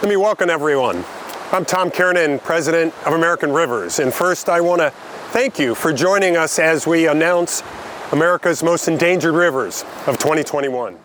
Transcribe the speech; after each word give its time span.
Let 0.00 0.08
me 0.08 0.16
welcome 0.16 0.48
everyone. 0.48 1.04
I'm 1.52 1.66
Tom 1.66 1.90
Kiernan, 1.90 2.38
President 2.38 2.94
of 3.06 3.12
American 3.12 3.52
Rivers, 3.52 3.98
and 3.98 4.14
first 4.14 4.48
I 4.48 4.58
want 4.62 4.80
to 4.80 4.88
thank 5.32 5.58
you 5.58 5.74
for 5.74 5.92
joining 5.92 6.38
us 6.38 6.58
as 6.58 6.86
we 6.86 7.06
announce 7.06 7.62
America's 8.10 8.62
Most 8.62 8.88
Endangered 8.88 9.34
Rivers 9.34 9.82
of 10.06 10.16
2021. 10.16 10.96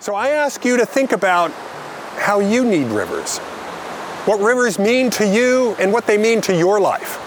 So 0.00 0.16
I 0.16 0.30
ask 0.30 0.64
you 0.64 0.76
to 0.78 0.84
think 0.84 1.12
about 1.12 1.52
how 2.16 2.40
you 2.40 2.64
need 2.64 2.88
rivers, 2.88 3.38
what 4.26 4.40
rivers 4.40 4.76
mean 4.76 5.08
to 5.10 5.24
you, 5.24 5.76
and 5.78 5.92
what 5.92 6.08
they 6.08 6.18
mean 6.18 6.40
to 6.40 6.58
your 6.58 6.80
life. 6.80 7.20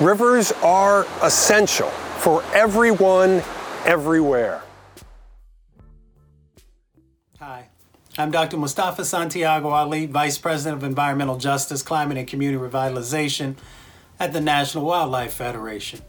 Rivers 0.00 0.52
are 0.62 1.06
essential 1.22 1.90
for 1.90 2.42
everyone, 2.54 3.42
everywhere. 3.84 4.62
I'm 8.18 8.30
Dr. 8.30 8.56
Mustafa 8.56 9.04
Santiago 9.04 9.68
Ali, 9.68 10.06
Vice 10.06 10.38
President 10.38 10.78
of 10.78 10.88
Environmental 10.88 11.36
Justice, 11.36 11.82
Climate 11.82 12.16
and 12.16 12.26
Community 12.26 12.58
Revitalization 12.58 13.56
at 14.18 14.32
the 14.32 14.40
National 14.40 14.86
Wildlife 14.86 15.34
Federation. 15.34 16.00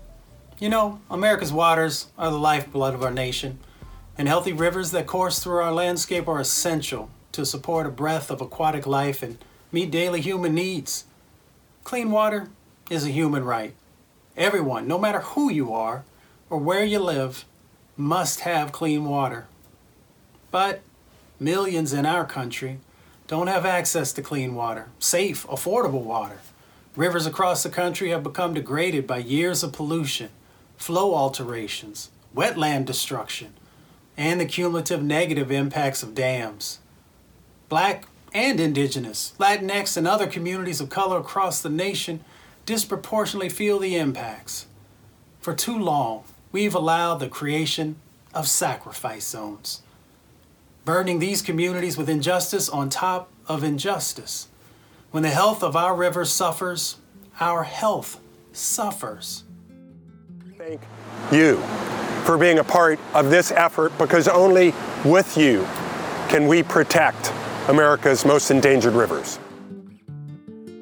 You 0.58 0.70
know, 0.70 1.02
America's 1.09 1.52
waters 1.52 2.08
are 2.17 2.31
the 2.31 2.38
lifeblood 2.40 2.94
of 2.94 3.04
our 3.04 3.12
nation, 3.12 3.59
and 4.17 4.30
healthy 4.30 4.54
rivers 4.54 4.91
that 4.91 5.05
course 5.05 5.44
through 5.44 5.58
our 5.58 5.73
landscape 5.73 6.30
are 6.30 6.40
essential 6.40 7.09
to 7.34 7.45
support 7.45 7.86
a 7.86 7.90
breadth 7.90 8.31
of 8.31 8.39
aquatic 8.39 8.88
life 8.88 9.22
and 9.22 9.38
meet 9.73 9.92
daily 9.92 10.22
human 10.22 10.55
needs. 10.55 11.03
Clean 11.84 12.09
water 12.09 12.48
is 12.89 13.03
a 13.03 13.09
human 13.09 13.44
right. 13.44 13.73
Everyone, 14.38 14.88
no 14.88 14.98
matter 14.98 15.20
who 15.20 15.52
you 15.52 15.73
are 15.73 16.05
or 16.50 16.58
where 16.58 16.86
you 16.86 17.00
live, 17.00 17.44
must 17.98 18.39
have 18.42 18.72
clean 18.72 19.03
water. 19.03 19.48
But 20.52 20.80
millions 21.40 21.94
in 21.94 22.05
our 22.05 22.26
country 22.26 22.80
don't 23.27 23.48
have 23.48 23.66
access 23.66 24.14
to 24.14 24.22
clean 24.22 24.55
water, 24.55 24.88
safe, 25.00 25.45
affordable 25.48 26.03
water. 26.03 26.39
Rivers 26.95 27.25
across 27.25 27.61
the 27.64 27.70
country 27.70 28.09
have 28.09 28.23
become 28.23 28.53
degraded 28.53 29.06
by 29.06 29.17
years 29.17 29.64
of 29.64 29.73
pollution, 29.73 30.30
flow 30.78 31.14
alterations, 31.14 32.09
wetland 32.36 32.86
destruction, 32.86 33.53
and 34.16 34.39
the 34.39 34.45
cumulative 34.45 35.03
negative 35.03 35.52
impacts 35.52 36.02
of 36.02 36.16
dams. 36.16 36.80
Black 37.70 38.08
and 38.33 38.59
Indigenous, 38.59 39.33
Latinx, 39.39 39.98
and 39.98 40.08
other 40.08 40.28
communities 40.28 40.81
of 40.81 40.89
color 40.89 41.17
across 41.17 41.61
the 41.61 41.70
nation 41.70 42.23
disproportionately 42.66 43.50
feel 43.50 43.80
the 43.80 43.95
impacts. 43.95 44.67
For 45.39 45.54
too 45.54 45.78
long, 45.78 46.23
we've 46.52 46.76
allowed 46.76 47.16
the 47.16 47.30
creation 47.30 47.98
of 48.33 48.48
sacrifice 48.48 49.28
zones, 49.28 49.81
burdening 50.88 51.19
these 51.19 51.41
communities 51.41 51.97
with 51.97 52.07
injustice 52.07 52.69
on 52.69 52.89
top 52.89 53.30
of 53.45 53.61
injustice. 53.61 54.47
When 55.11 55.21
the 55.21 55.30
health 55.30 55.61
of 55.61 55.75
our 55.75 55.93
rivers 55.93 56.31
suffers, 56.31 56.95
our 57.41 57.63
health 57.63 58.21
suffers. 58.53 59.43
Thank 60.58 60.80
you 61.30 61.58
for 62.23 62.38
being 62.38 62.59
a 62.59 62.63
part 62.63 62.99
of 63.13 63.30
this 63.30 63.52
effort 63.52 63.97
because 63.97 64.30
only 64.30 64.73
with 65.03 65.38
you 65.38 65.67
can 66.30 66.47
we 66.47 66.63
protect 66.63 67.33
America's 67.67 68.23
most 68.23 68.49
endangered 68.49 68.93
rivers. 68.93 69.39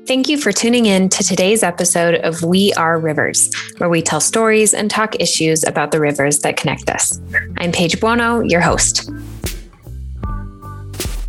Thank 0.06 0.30
you 0.30 0.38
for 0.38 0.52
tuning 0.52 0.86
in 0.86 1.10
to 1.10 1.24
today's 1.24 1.64
episode 1.64 2.14
of 2.22 2.44
We 2.44 2.72
Are 2.74 3.00
Rivers, 3.00 3.52
where 3.80 3.90
we 3.90 4.04
tell 4.04 4.22
stories 4.22 4.76
and 4.76 4.92
talk 4.92 5.20
issues 5.20 5.64
about 5.64 5.90
the 5.90 6.00
rivers 6.00 6.42
that 6.42 6.58
connect 6.58 6.92
us. 6.92 7.20
I'm 7.58 7.72
Paige 7.72 8.00
Buono, 8.00 8.42
your 8.42 8.62
host. 8.62 9.10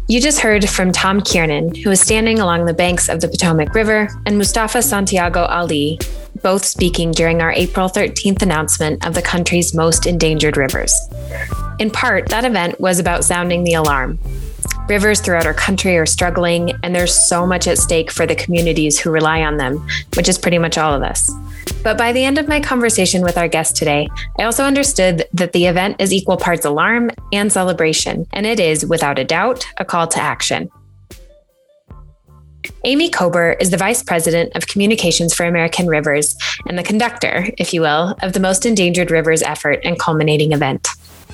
You 0.09 0.21
just 0.21 0.39
heard 0.39 0.69
from 0.69 0.93
Tom 0.93 1.21
Kiernan, 1.21 1.75
who 1.75 1.91
is 1.91 2.01
standing 2.01 2.39
along 2.39 2.67
the 2.67 2.73
banks 2.73 3.09
of 3.09 3.21
the 3.21 3.27
Potomac 3.27 3.75
River, 3.75 4.09
and 4.25 4.39
Mustafa 4.39 4.81
Santiago 4.81 5.47
Ali, 5.47 5.99
both 6.43 6.65
speaking 6.65 7.11
during 7.11 7.43
our 7.43 7.51
April 7.51 7.89
13th 7.89 8.41
announcement 8.41 9.05
of 9.05 9.15
the 9.15 9.23
country's 9.23 9.75
most 9.75 10.07
endangered 10.07 10.57
rivers. 10.57 10.97
In 11.81 11.91
part, 11.91 12.29
that 12.29 12.45
event 12.45 12.81
was 12.81 13.01
about 13.01 13.25
sounding 13.25 13.65
the 13.65 13.75
alarm. 13.75 14.21
Rivers 14.89 15.21
throughout 15.21 15.47
our 15.47 15.55
country 15.55 15.97
are 15.97 16.07
struggling, 16.07 16.73
and 16.85 16.95
there's 16.95 17.13
so 17.13 17.45
much 17.45 17.67
at 17.67 17.77
stake 17.77 18.09
for 18.09 18.25
the 18.25 18.37
communities 18.37 19.01
who 19.01 19.11
rely 19.11 19.43
on 19.43 19.57
them, 19.57 19.85
which 20.15 20.29
is 20.29 20.39
pretty 20.39 20.59
much 20.59 20.79
all 20.79 20.95
of 20.95 21.03
us. 21.03 21.29
But 21.83 21.99
by 21.99 22.13
the 22.13 22.23
end 22.23 22.39
of 22.39 22.47
my 22.47 22.61
conversation 22.61 23.23
with 23.23 23.37
our 23.37 23.49
guest 23.49 23.75
today, 23.75 24.09
I 24.39 24.45
also 24.45 24.63
understood 24.63 25.25
that 25.33 25.53
the 25.53 25.67
event 25.67 26.01
is 26.01 26.13
equal 26.13 26.37
parts 26.37 26.65
alarm 26.65 27.11
and 27.33 27.53
celebration, 27.53 28.29
and 28.33 28.47
it 28.47 28.61
is, 28.61 28.87
without 28.87 29.19
a 29.19 29.25
doubt, 29.25 29.67
a 29.79 29.85
call 29.85 30.07
to 30.07 30.21
action. 30.21 30.71
Amy 32.85 33.11
Kober 33.11 33.57
is 33.61 33.71
the 33.71 33.77
Vice 33.77 34.05
President 34.05 34.55
of 34.55 34.69
Communications 34.69 35.35
for 35.35 35.47
American 35.47 35.89
Rivers 35.89 36.37
and 36.69 36.79
the 36.79 36.85
conductor, 36.85 37.49
if 37.59 37.75
you 37.75 37.81
will, 37.81 38.17
of 38.23 38.35
the 38.35 38.41
Most 38.41 38.65
Endangered 38.65 39.11
Rivers 39.11 39.43
effort 39.43 39.81
and 39.83 39.99
culminating 39.99 40.53
event. 40.53 40.87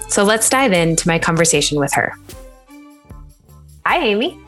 So 0.09 0.25
let's 0.25 0.49
dive 0.49 0.73
into 0.73 1.07
my 1.07 1.19
conversation 1.19 1.79
with 1.79 1.93
her. 1.93 2.15
Hi, 3.85 3.99
Amy. 3.99 4.39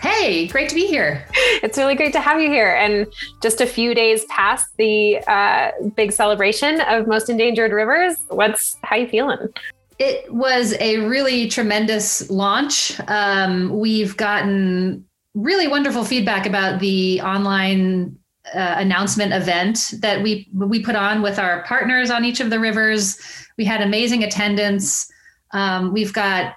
Hey, 0.00 0.46
great 0.46 0.68
to 0.68 0.74
be 0.74 0.86
here. 0.86 1.26
It's 1.62 1.76
really 1.76 1.96
great 1.96 2.12
to 2.12 2.20
have 2.20 2.40
you 2.40 2.48
here. 2.48 2.74
And 2.76 3.06
just 3.42 3.60
a 3.60 3.66
few 3.66 3.94
days 3.94 4.24
past 4.26 4.68
the 4.76 5.18
uh, 5.26 5.72
big 5.96 6.12
celebration 6.12 6.80
of 6.82 7.08
Most 7.08 7.28
Endangered 7.28 7.72
Rivers, 7.72 8.16
what's 8.28 8.76
how 8.82 8.94
you 8.94 9.08
feeling? 9.08 9.48
It 9.98 10.32
was 10.32 10.74
a 10.78 10.98
really 10.98 11.48
tremendous 11.48 12.30
launch. 12.30 13.00
Um, 13.08 13.76
we've 13.76 14.16
gotten 14.16 15.04
really 15.34 15.66
wonderful 15.66 16.04
feedback 16.04 16.46
about 16.46 16.78
the 16.78 17.20
online 17.22 18.16
uh, 18.54 18.76
announcement 18.78 19.32
event 19.32 19.94
that 20.00 20.22
we 20.22 20.48
we 20.54 20.80
put 20.80 20.94
on 20.94 21.22
with 21.22 21.40
our 21.40 21.64
partners 21.64 22.10
on 22.10 22.24
each 22.24 22.38
of 22.38 22.50
the 22.50 22.60
rivers. 22.60 23.18
We 23.58 23.64
had 23.64 23.80
amazing 23.82 24.22
attendance. 24.22 25.10
Um, 25.52 25.92
we've 25.92 26.12
got 26.12 26.54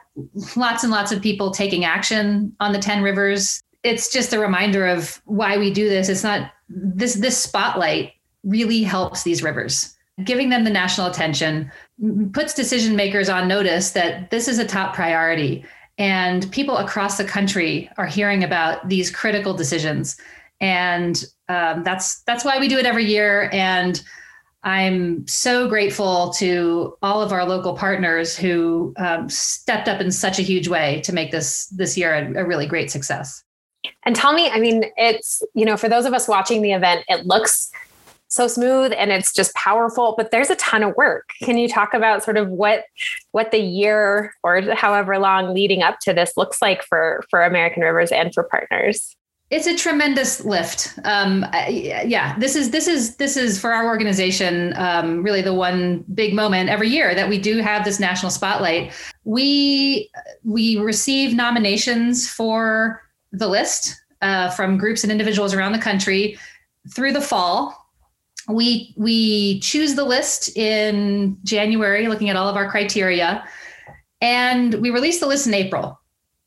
lots 0.56 0.84
and 0.84 0.92
lots 0.92 1.12
of 1.12 1.22
people 1.22 1.52
taking 1.52 1.86
action 1.86 2.56
on 2.60 2.74
the 2.74 2.80
10 2.80 3.04
rivers. 3.04 3.62
It's 3.84 4.12
just 4.12 4.34
a 4.34 4.40
reminder 4.40 4.88
of 4.88 5.22
why 5.26 5.58
we 5.58 5.72
do 5.72 5.88
this. 5.88 6.10
It's 6.10 6.24
not 6.24 6.52
this 6.70 7.16
this 7.16 7.38
spotlight 7.38 8.14
really 8.44 8.84
helps 8.84 9.24
these 9.24 9.44
rivers. 9.44 9.96
Giving 10.24 10.50
them 10.50 10.66
the 10.66 10.70
national 10.70 11.08
attention 11.08 11.72
puts 12.34 12.54
decision 12.54 12.96
makers 12.96 13.30
on 13.30 13.48
notice 13.48 13.92
that 13.92 14.32
this 14.32 14.48
is 14.48 14.60
a 14.60 14.66
top 14.66 14.94
priority 14.94 15.66
and 15.98 16.50
people 16.52 16.78
across 16.78 17.18
the 17.18 17.26
country 17.26 17.90
are 17.98 18.08
hearing 18.08 18.44
about 18.44 18.88
these 18.88 19.12
critical 19.12 19.54
decisions 19.54 20.18
and 20.62 21.26
um, 21.48 21.84
that's 21.84 22.22
that's 22.24 22.44
why 22.44 22.60
we 22.60 22.68
do 22.68 22.78
it 22.78 22.86
every 22.86 23.06
year 23.06 23.50
and 23.54 24.02
I'm 24.64 25.26
so 25.28 25.70
grateful 25.70 26.32
to 26.34 26.98
all 27.02 27.22
of 27.22 27.32
our 27.32 27.46
local 27.46 27.76
partners 27.76 28.36
who 28.36 28.94
um, 28.98 29.30
stepped 29.30 29.88
up 29.88 30.02
in 30.02 30.12
such 30.12 30.38
a 30.38 30.42
huge 30.42 30.68
way 30.68 31.02
to 31.02 31.14
make 31.14 31.32
this 31.32 31.68
this 31.68 31.98
year 31.98 32.14
a, 32.14 32.42
a 32.42 32.46
really 32.46 32.66
great 32.66 32.92
success. 32.92 33.44
And 34.04 34.16
tell 34.16 34.34
me, 34.34 34.50
I 34.50 34.60
mean, 34.60 34.84
it's 34.98 35.42
you 35.54 35.66
know, 35.66 35.78
for 35.78 35.88
those 35.88 36.06
of 36.06 36.14
us 36.14 36.28
watching 36.28 36.62
the 36.62 36.74
event, 36.74 37.06
it 37.08 37.26
looks 37.26 37.72
so 38.30 38.48
smooth 38.48 38.94
and 38.96 39.12
it's 39.12 39.34
just 39.34 39.54
powerful 39.56 40.14
but 40.16 40.30
there's 40.30 40.52
a 40.52 40.56
ton 40.58 40.84
of 40.84 40.96
work 40.96 41.32
can 41.42 41.58
you 41.58 41.68
talk 41.68 41.96
about 41.96 42.24
sort 42.24 42.38
of 42.38 42.48
what 42.48 42.84
what 43.32 43.52
the 43.52 43.58
year 43.58 44.36
or 44.44 44.62
however 44.76 45.18
long 45.18 45.52
leading 45.54 45.82
up 45.82 45.98
to 46.00 46.14
this 46.14 46.34
looks 46.38 46.62
like 46.62 46.84
for 46.84 47.24
for 47.32 47.44
american 47.44 47.82
rivers 47.82 48.12
and 48.12 48.32
for 48.34 48.44
partners 48.44 49.16
it's 49.50 49.66
a 49.66 49.76
tremendous 49.76 50.46
lift. 50.46 51.00
Um, 51.06 51.46
yeah, 51.68 52.38
this 52.38 52.56
is 52.56 52.70
this 52.70 52.88
is 52.88 53.16
this 53.16 53.36
is 53.36 53.60
for 53.60 53.72
our 53.72 53.88
organization 53.88 54.74
um, 54.78 55.24
really 55.24 55.42
the 55.42 55.54
one 55.54 56.06
big 56.14 56.36
moment 56.36 56.70
every 56.70 56.90
year 56.90 57.16
that 57.16 57.28
we 57.28 57.40
do 57.40 57.58
have 57.58 57.84
this 57.84 58.00
national 58.00 58.30
spotlight. 58.30 58.94
We 59.24 60.12
we 60.44 60.78
receive 60.78 61.36
nominations 61.36 62.30
for 62.30 63.02
the 63.32 63.48
list 63.48 64.00
uh, 64.22 64.52
from 64.52 64.78
groups 64.78 65.04
and 65.04 65.12
individuals 65.12 65.54
around 65.54 65.72
the 65.72 65.80
country 65.80 66.38
through 66.94 67.14
the 67.14 67.22
fall. 67.22 67.76
We 68.48 68.94
we 68.98 69.60
choose 69.62 69.96
the 69.96 70.06
list 70.06 70.56
in 70.58 71.38
January, 71.44 72.08
looking 72.08 72.30
at 72.30 72.36
all 72.36 72.48
of 72.48 72.56
our 72.56 72.70
criteria, 72.70 73.44
and 74.22 74.76
we 74.76 74.92
release 74.92 75.20
the 75.20 75.28
list 75.28 75.48
in 75.48 75.56
April. 75.56 76.00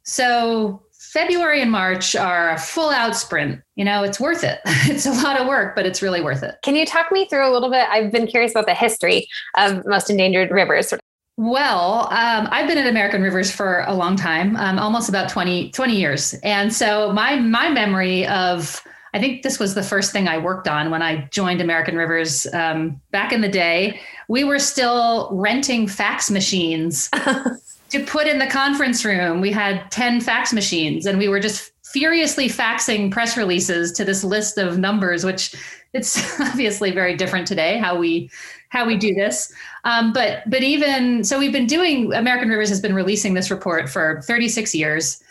So 0.04 0.82
February 1.12 1.60
and 1.60 1.70
March 1.70 2.16
are 2.16 2.50
a 2.50 2.58
full 2.58 2.88
out 2.88 3.14
sprint. 3.14 3.60
You 3.76 3.84
know, 3.84 4.02
it's 4.02 4.18
worth 4.18 4.44
it. 4.44 4.60
It's 4.84 5.06
a 5.06 5.12
lot 5.12 5.40
of 5.40 5.46
work, 5.46 5.76
but 5.76 5.86
it's 5.86 6.02
really 6.02 6.22
worth 6.22 6.42
it. 6.42 6.56
Can 6.62 6.74
you 6.74 6.84
talk 6.86 7.12
me 7.12 7.26
through 7.26 7.48
a 7.48 7.52
little 7.52 7.70
bit? 7.70 7.86
I've 7.88 8.10
been 8.10 8.26
curious 8.26 8.52
about 8.52 8.66
the 8.66 8.74
history 8.74 9.28
of 9.56 9.84
most 9.86 10.10
endangered 10.10 10.50
rivers. 10.50 10.92
Well, 11.36 12.08
um, 12.10 12.48
I've 12.50 12.66
been 12.66 12.78
at 12.78 12.86
American 12.86 13.22
Rivers 13.22 13.50
for 13.50 13.84
a 13.86 13.94
long 13.94 14.16
time, 14.16 14.56
um, 14.56 14.78
almost 14.78 15.08
about 15.08 15.28
20, 15.28 15.70
20 15.70 15.94
years. 15.94 16.34
And 16.42 16.72
so 16.72 17.12
my 17.12 17.36
my 17.36 17.68
memory 17.70 18.26
of 18.26 18.82
I 19.14 19.20
think 19.20 19.42
this 19.42 19.58
was 19.58 19.74
the 19.74 19.82
first 19.82 20.12
thing 20.12 20.28
I 20.28 20.38
worked 20.38 20.68
on 20.68 20.90
when 20.90 21.02
I 21.02 21.28
joined 21.30 21.60
American 21.60 21.96
Rivers 21.96 22.46
um, 22.54 23.00
back 23.10 23.32
in 23.32 23.40
the 23.40 23.48
day. 23.48 24.00
We 24.28 24.44
were 24.44 24.58
still 24.58 25.28
renting 25.32 25.86
fax 25.86 26.30
machines 26.30 27.10
to 27.92 28.04
put 28.04 28.26
in 28.26 28.38
the 28.38 28.46
conference 28.46 29.04
room. 29.04 29.40
We 29.40 29.52
had 29.52 29.90
10 29.90 30.20
fax 30.20 30.52
machines 30.52 31.06
and 31.06 31.18
we 31.18 31.28
were 31.28 31.40
just 31.40 31.72
furiously 31.84 32.48
faxing 32.48 33.10
press 33.10 33.36
releases 33.36 33.92
to 33.92 34.04
this 34.04 34.24
list 34.24 34.56
of 34.56 34.78
numbers, 34.78 35.24
which 35.24 35.54
it's 35.92 36.40
obviously 36.40 36.90
very 36.90 37.16
different 37.16 37.46
today 37.46 37.78
how 37.78 37.96
we 37.96 38.30
how 38.70 38.86
we 38.86 38.96
do 38.96 39.14
this. 39.14 39.52
Um, 39.84 40.12
but 40.12 40.48
but 40.48 40.62
even 40.62 41.22
so, 41.22 41.38
we've 41.38 41.52
been 41.52 41.66
doing 41.66 42.12
American 42.14 42.48
Rivers 42.48 42.70
has 42.70 42.80
been 42.80 42.94
releasing 42.94 43.34
this 43.34 43.50
report 43.50 43.90
for 43.90 44.22
36 44.22 44.74
years, 44.74 45.22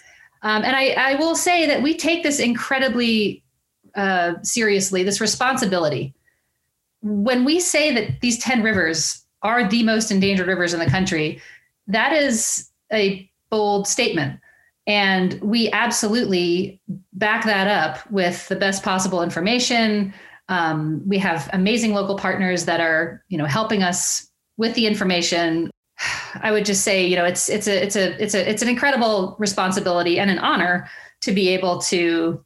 um, 0.43 0.63
and 0.63 0.75
I, 0.75 0.89
I 0.89 1.15
will 1.15 1.35
say 1.35 1.65
that 1.65 1.81
we 1.81 1.97
take 1.97 2.21
this 2.21 2.39
incredibly 2.39 3.43
uh, 3.95 4.33
seriously. 4.43 5.01
This 5.01 5.19
responsibility 5.19 6.13
when 7.01 7.43
we 7.43 7.59
say 7.59 7.91
that 7.93 8.21
these 8.21 8.37
10 8.37 8.61
rivers 8.61 9.25
are 9.41 9.67
the 9.67 9.83
most 9.83 10.11
endangered 10.11 10.47
rivers 10.47 10.73
in 10.73 10.79
the 10.79 10.85
country, 10.85 11.41
that 11.87 12.13
is 12.13 12.69
a 12.91 13.29
bold 13.49 13.87
statement. 13.87 14.39
And 14.87 15.39
we 15.41 15.69
absolutely 15.71 16.81
back 17.13 17.45
that 17.45 17.67
up 17.67 18.09
with 18.11 18.47
the 18.47 18.55
best 18.55 18.83
possible 18.83 19.21
information. 19.21 20.13
Um, 20.49 21.01
we 21.07 21.17
have 21.19 21.49
amazing 21.53 21.93
local 21.93 22.17
partners 22.17 22.65
that 22.65 22.79
are, 22.81 23.23
you 23.29 23.37
know, 23.37 23.45
helping 23.45 23.83
us 23.83 24.27
with 24.57 24.73
the 24.73 24.87
information. 24.87 25.69
I 26.41 26.51
would 26.51 26.65
just 26.65 26.83
say, 26.83 27.05
you 27.05 27.15
know, 27.15 27.25
it's 27.25 27.49
it's 27.49 27.67
a 27.67 27.83
it's 27.83 27.95
a 27.95 28.21
it's 28.21 28.33
a 28.33 28.49
it's 28.49 28.61
an 28.61 28.69
incredible 28.69 29.35
responsibility 29.37 30.19
and 30.19 30.31
an 30.31 30.39
honor 30.39 30.89
to 31.21 31.31
be 31.31 31.49
able 31.49 31.79
to 31.81 32.43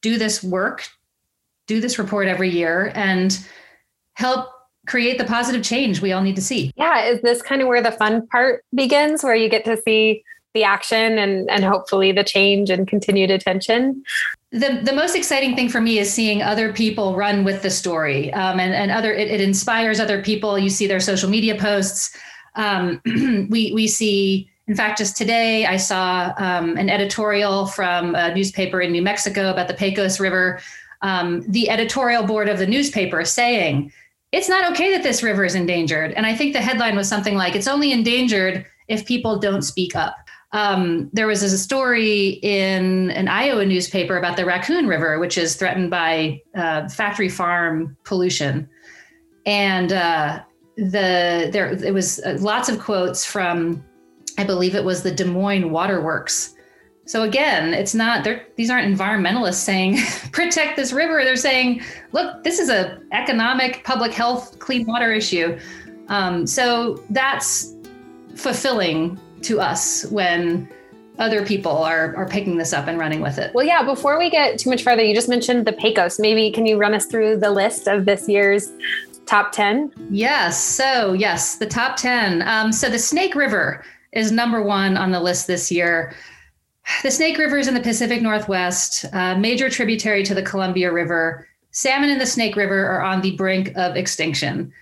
do 0.00 0.18
this 0.18 0.42
work, 0.42 0.88
do 1.66 1.80
this 1.80 1.98
report 1.98 2.26
every 2.26 2.48
year, 2.48 2.90
and 2.94 3.38
help 4.14 4.48
create 4.86 5.18
the 5.18 5.24
positive 5.24 5.62
change 5.62 6.00
we 6.00 6.12
all 6.12 6.22
need 6.22 6.36
to 6.36 6.42
see. 6.42 6.72
Yeah, 6.76 7.04
is 7.04 7.20
this 7.22 7.42
kind 7.42 7.62
of 7.62 7.68
where 7.68 7.82
the 7.82 7.92
fun 7.92 8.26
part 8.28 8.64
begins, 8.74 9.22
where 9.22 9.34
you 9.34 9.48
get 9.48 9.64
to 9.64 9.80
see 9.82 10.24
the 10.54 10.64
action 10.64 11.18
and 11.18 11.48
and 11.48 11.64
hopefully 11.64 12.12
the 12.12 12.24
change 12.24 12.70
and 12.70 12.86
continued 12.86 13.30
attention? 13.30 14.02
The, 14.50 14.80
the 14.82 14.92
most 14.92 15.16
exciting 15.16 15.56
thing 15.56 15.70
for 15.70 15.80
me 15.80 15.98
is 15.98 16.12
seeing 16.12 16.42
other 16.42 16.74
people 16.74 17.16
run 17.16 17.42
with 17.42 17.62
the 17.62 17.70
story 17.70 18.30
um, 18.34 18.60
and, 18.60 18.74
and 18.74 18.90
other 18.90 19.10
it, 19.10 19.30
it, 19.30 19.40
inspires 19.40 19.98
other 19.98 20.22
people 20.22 20.58
you 20.58 20.68
see 20.68 20.86
their 20.86 21.00
social 21.00 21.30
media 21.30 21.56
posts 21.56 22.14
um, 22.54 23.00
we, 23.48 23.72
we 23.72 23.86
see 23.86 24.50
in 24.66 24.76
fact 24.76 24.98
just 24.98 25.16
today 25.16 25.64
i 25.64 25.78
saw 25.78 26.34
um, 26.36 26.76
an 26.76 26.90
editorial 26.90 27.64
from 27.64 28.14
a 28.14 28.34
newspaper 28.34 28.82
in 28.82 28.92
new 28.92 29.00
mexico 29.00 29.50
about 29.50 29.68
the 29.68 29.74
pecos 29.74 30.20
river 30.20 30.60
um, 31.00 31.40
the 31.50 31.70
editorial 31.70 32.22
board 32.22 32.50
of 32.50 32.58
the 32.58 32.66
newspaper 32.66 33.24
saying 33.24 33.90
it's 34.32 34.48
not 34.48 34.70
okay 34.72 34.90
that 34.90 35.02
this 35.02 35.22
river 35.22 35.44
is 35.44 35.54
endangered. 35.54 36.12
And 36.12 36.26
I 36.26 36.34
think 36.34 36.54
the 36.54 36.60
headline 36.60 36.96
was 36.96 37.08
something 37.08 37.36
like, 37.36 37.54
it's 37.54 37.68
only 37.68 37.92
endangered 37.92 38.66
if 38.88 39.06
people 39.06 39.38
don't 39.38 39.62
speak 39.62 39.94
up. 39.94 40.16
Um, 40.52 41.08
there 41.12 41.26
was 41.26 41.42
a 41.42 41.56
story 41.56 42.40
in 42.42 43.10
an 43.12 43.28
Iowa 43.28 43.64
newspaper 43.64 44.18
about 44.18 44.36
the 44.36 44.44
Raccoon 44.44 44.86
River, 44.86 45.18
which 45.18 45.38
is 45.38 45.56
threatened 45.56 45.90
by 45.90 46.42
uh, 46.54 46.88
factory 46.88 47.28
farm 47.28 47.96
pollution. 48.04 48.68
And 49.46 49.92
uh, 49.92 50.42
the 50.76 51.48
there 51.52 51.72
it 51.72 51.92
was 51.92 52.20
uh, 52.20 52.36
lots 52.40 52.68
of 52.68 52.78
quotes 52.80 53.24
from, 53.24 53.82
I 54.38 54.44
believe 54.44 54.74
it 54.74 54.84
was 54.84 55.02
the 55.02 55.10
Des 55.10 55.24
Moines 55.24 55.70
Waterworks, 55.70 56.54
so 57.04 57.24
again, 57.24 57.74
it's 57.74 57.94
not 57.94 58.26
these 58.56 58.70
aren't 58.70 58.96
environmentalists 58.96 59.54
saying 59.54 59.98
protect 60.32 60.76
this 60.76 60.92
river. 60.92 61.24
They're 61.24 61.36
saying, 61.36 61.82
look, 62.12 62.44
this 62.44 62.58
is 62.58 62.68
a 62.68 63.00
economic, 63.12 63.84
public 63.84 64.12
health, 64.12 64.58
clean 64.58 64.86
water 64.86 65.12
issue. 65.12 65.58
Um, 66.08 66.46
so 66.46 67.02
that's 67.10 67.74
fulfilling 68.36 69.18
to 69.42 69.60
us 69.60 70.06
when 70.06 70.68
other 71.18 71.44
people 71.44 71.76
are 71.76 72.14
are 72.16 72.26
picking 72.26 72.56
this 72.56 72.72
up 72.72 72.86
and 72.86 72.98
running 72.98 73.20
with 73.20 73.38
it. 73.38 73.52
Well, 73.54 73.66
yeah. 73.66 73.82
Before 73.82 74.18
we 74.18 74.30
get 74.30 74.58
too 74.58 74.70
much 74.70 74.82
further, 74.82 75.02
you 75.02 75.14
just 75.14 75.28
mentioned 75.28 75.66
the 75.66 75.72
Pecos. 75.72 76.18
Maybe 76.18 76.50
can 76.50 76.66
you 76.66 76.78
run 76.78 76.94
us 76.94 77.06
through 77.06 77.38
the 77.38 77.50
list 77.50 77.88
of 77.88 78.04
this 78.04 78.28
year's 78.28 78.70
top 79.26 79.52
ten? 79.52 79.92
Yes. 80.10 80.62
So 80.62 81.12
yes, 81.12 81.56
the 81.56 81.66
top 81.66 81.96
ten. 81.96 82.42
Um, 82.42 82.72
so 82.72 82.88
the 82.88 82.98
Snake 82.98 83.34
River 83.34 83.84
is 84.12 84.30
number 84.30 84.62
one 84.62 84.96
on 84.96 85.10
the 85.10 85.20
list 85.20 85.46
this 85.46 85.70
year. 85.70 86.14
The 87.02 87.10
Snake 87.10 87.38
River 87.38 87.58
is 87.58 87.68
in 87.68 87.74
the 87.74 87.80
Pacific 87.80 88.22
Northwest, 88.22 89.04
a 89.12 89.36
major 89.38 89.68
tributary 89.68 90.22
to 90.24 90.34
the 90.34 90.42
Columbia 90.42 90.92
River. 90.92 91.48
Salmon 91.70 92.10
in 92.10 92.18
the 92.18 92.26
Snake 92.26 92.54
River 92.56 92.86
are 92.86 93.02
on 93.02 93.22
the 93.22 93.36
brink 93.36 93.72
of 93.76 93.96
extinction. 93.96 94.72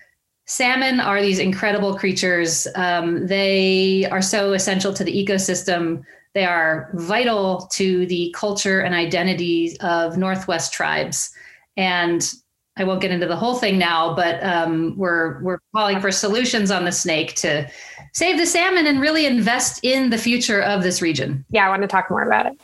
Salmon 0.45 0.99
are 0.99 1.21
these 1.21 1.39
incredible 1.39 1.97
creatures. 1.97 2.67
Um, 2.75 3.25
they 3.27 4.05
are 4.11 4.21
so 4.21 4.53
essential 4.53 4.93
to 4.93 5.03
the 5.03 5.25
ecosystem. 5.25 6.03
They 6.33 6.45
are 6.45 6.89
vital 6.93 7.69
to 7.73 8.05
the 8.05 8.33
culture 8.37 8.81
and 8.81 8.93
identity 8.93 9.77
of 9.79 10.17
Northwest 10.17 10.73
tribes. 10.73 11.31
And 11.77 12.29
I 12.77 12.83
won't 12.85 13.01
get 13.01 13.11
into 13.11 13.27
the 13.27 13.35
whole 13.35 13.55
thing 13.55 13.77
now, 13.77 14.15
but 14.15 14.41
um, 14.43 14.97
we're 14.97 15.41
we're 15.43 15.59
calling 15.75 15.99
for 15.99 16.11
solutions 16.11 16.71
on 16.71 16.85
the 16.85 16.91
snake 16.91 17.35
to 17.35 17.69
save 18.13 18.37
the 18.37 18.45
salmon 18.45 18.87
and 18.87 19.01
really 19.01 19.25
invest 19.25 19.83
in 19.83 20.09
the 20.09 20.17
future 20.17 20.61
of 20.61 20.83
this 20.83 21.01
region. 21.01 21.43
Yeah, 21.49 21.65
I 21.65 21.69
want 21.69 21.81
to 21.81 21.87
talk 21.87 22.09
more 22.09 22.23
about 22.23 22.45
it. 22.45 22.59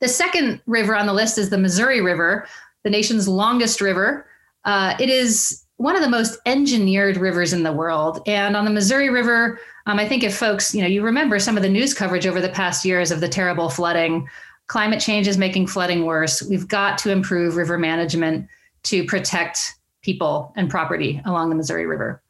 The 0.00 0.08
second 0.08 0.60
river 0.66 0.94
on 0.94 1.06
the 1.06 1.14
list 1.14 1.38
is 1.38 1.48
the 1.48 1.58
Missouri 1.58 2.02
River, 2.02 2.46
the 2.84 2.90
nation's 2.90 3.26
longest 3.26 3.80
river. 3.80 4.26
Uh, 4.64 4.94
it 5.00 5.08
is 5.08 5.64
one 5.78 5.96
of 5.96 6.02
the 6.02 6.08
most 6.08 6.38
engineered 6.46 7.16
rivers 7.16 7.52
in 7.52 7.62
the 7.62 7.72
world. 7.72 8.20
And 8.26 8.56
on 8.56 8.64
the 8.64 8.70
Missouri 8.70 9.10
River, 9.10 9.58
um, 9.86 9.98
I 9.98 10.08
think 10.08 10.24
if 10.24 10.36
folks, 10.36 10.74
you 10.74 10.82
know, 10.82 10.88
you 10.88 11.02
remember 11.02 11.38
some 11.38 11.56
of 11.56 11.62
the 11.62 11.68
news 11.68 11.94
coverage 11.94 12.26
over 12.26 12.40
the 12.40 12.48
past 12.48 12.84
years 12.84 13.10
of 13.10 13.20
the 13.20 13.28
terrible 13.28 13.68
flooding, 13.68 14.28
climate 14.66 15.00
change 15.00 15.28
is 15.28 15.38
making 15.38 15.66
flooding 15.66 16.04
worse. 16.04 16.42
We've 16.42 16.66
got 16.66 16.98
to 16.98 17.10
improve 17.10 17.56
river 17.56 17.78
management 17.78 18.48
to 18.86 19.04
protect 19.04 19.74
people 20.02 20.52
and 20.56 20.70
property 20.70 21.20
along 21.24 21.50
the 21.50 21.56
Missouri 21.56 21.86
River. 21.86 22.22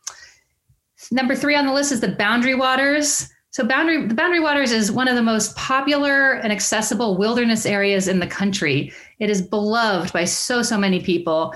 Number 1.11 1.37
three 1.37 1.55
on 1.55 1.67
the 1.67 1.73
list 1.73 1.93
is 1.93 2.01
the 2.01 2.09
Boundary 2.09 2.55
Waters. 2.55 3.29
So 3.51 3.65
boundary 3.65 4.07
the 4.07 4.15
Boundary 4.15 4.41
Waters 4.41 4.73
is 4.73 4.91
one 4.93 5.09
of 5.09 5.15
the 5.15 5.23
most 5.23 5.57
popular 5.57 6.33
and 6.33 6.53
accessible 6.53 7.17
wilderness 7.17 7.65
areas 7.65 8.09
in 8.09 8.19
the 8.19 8.27
country. 8.27 8.93
It 9.19 9.31
is 9.31 9.41
beloved 9.41 10.13
by 10.13 10.25
so 10.25 10.63
so 10.63 10.77
many 10.77 11.01
people. 11.01 11.55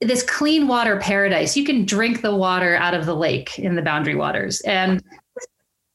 This 0.00 0.22
clean 0.22 0.68
water 0.68 0.98
paradise. 0.98 1.56
You 1.56 1.64
can 1.64 1.84
drink 1.84 2.22
the 2.22 2.34
water 2.34 2.76
out 2.76 2.94
of 2.94 3.06
the 3.06 3.16
lake 3.16 3.58
in 3.58 3.74
the 3.76 3.82
Boundary 3.82 4.16
Waters. 4.16 4.60
And 4.62 5.02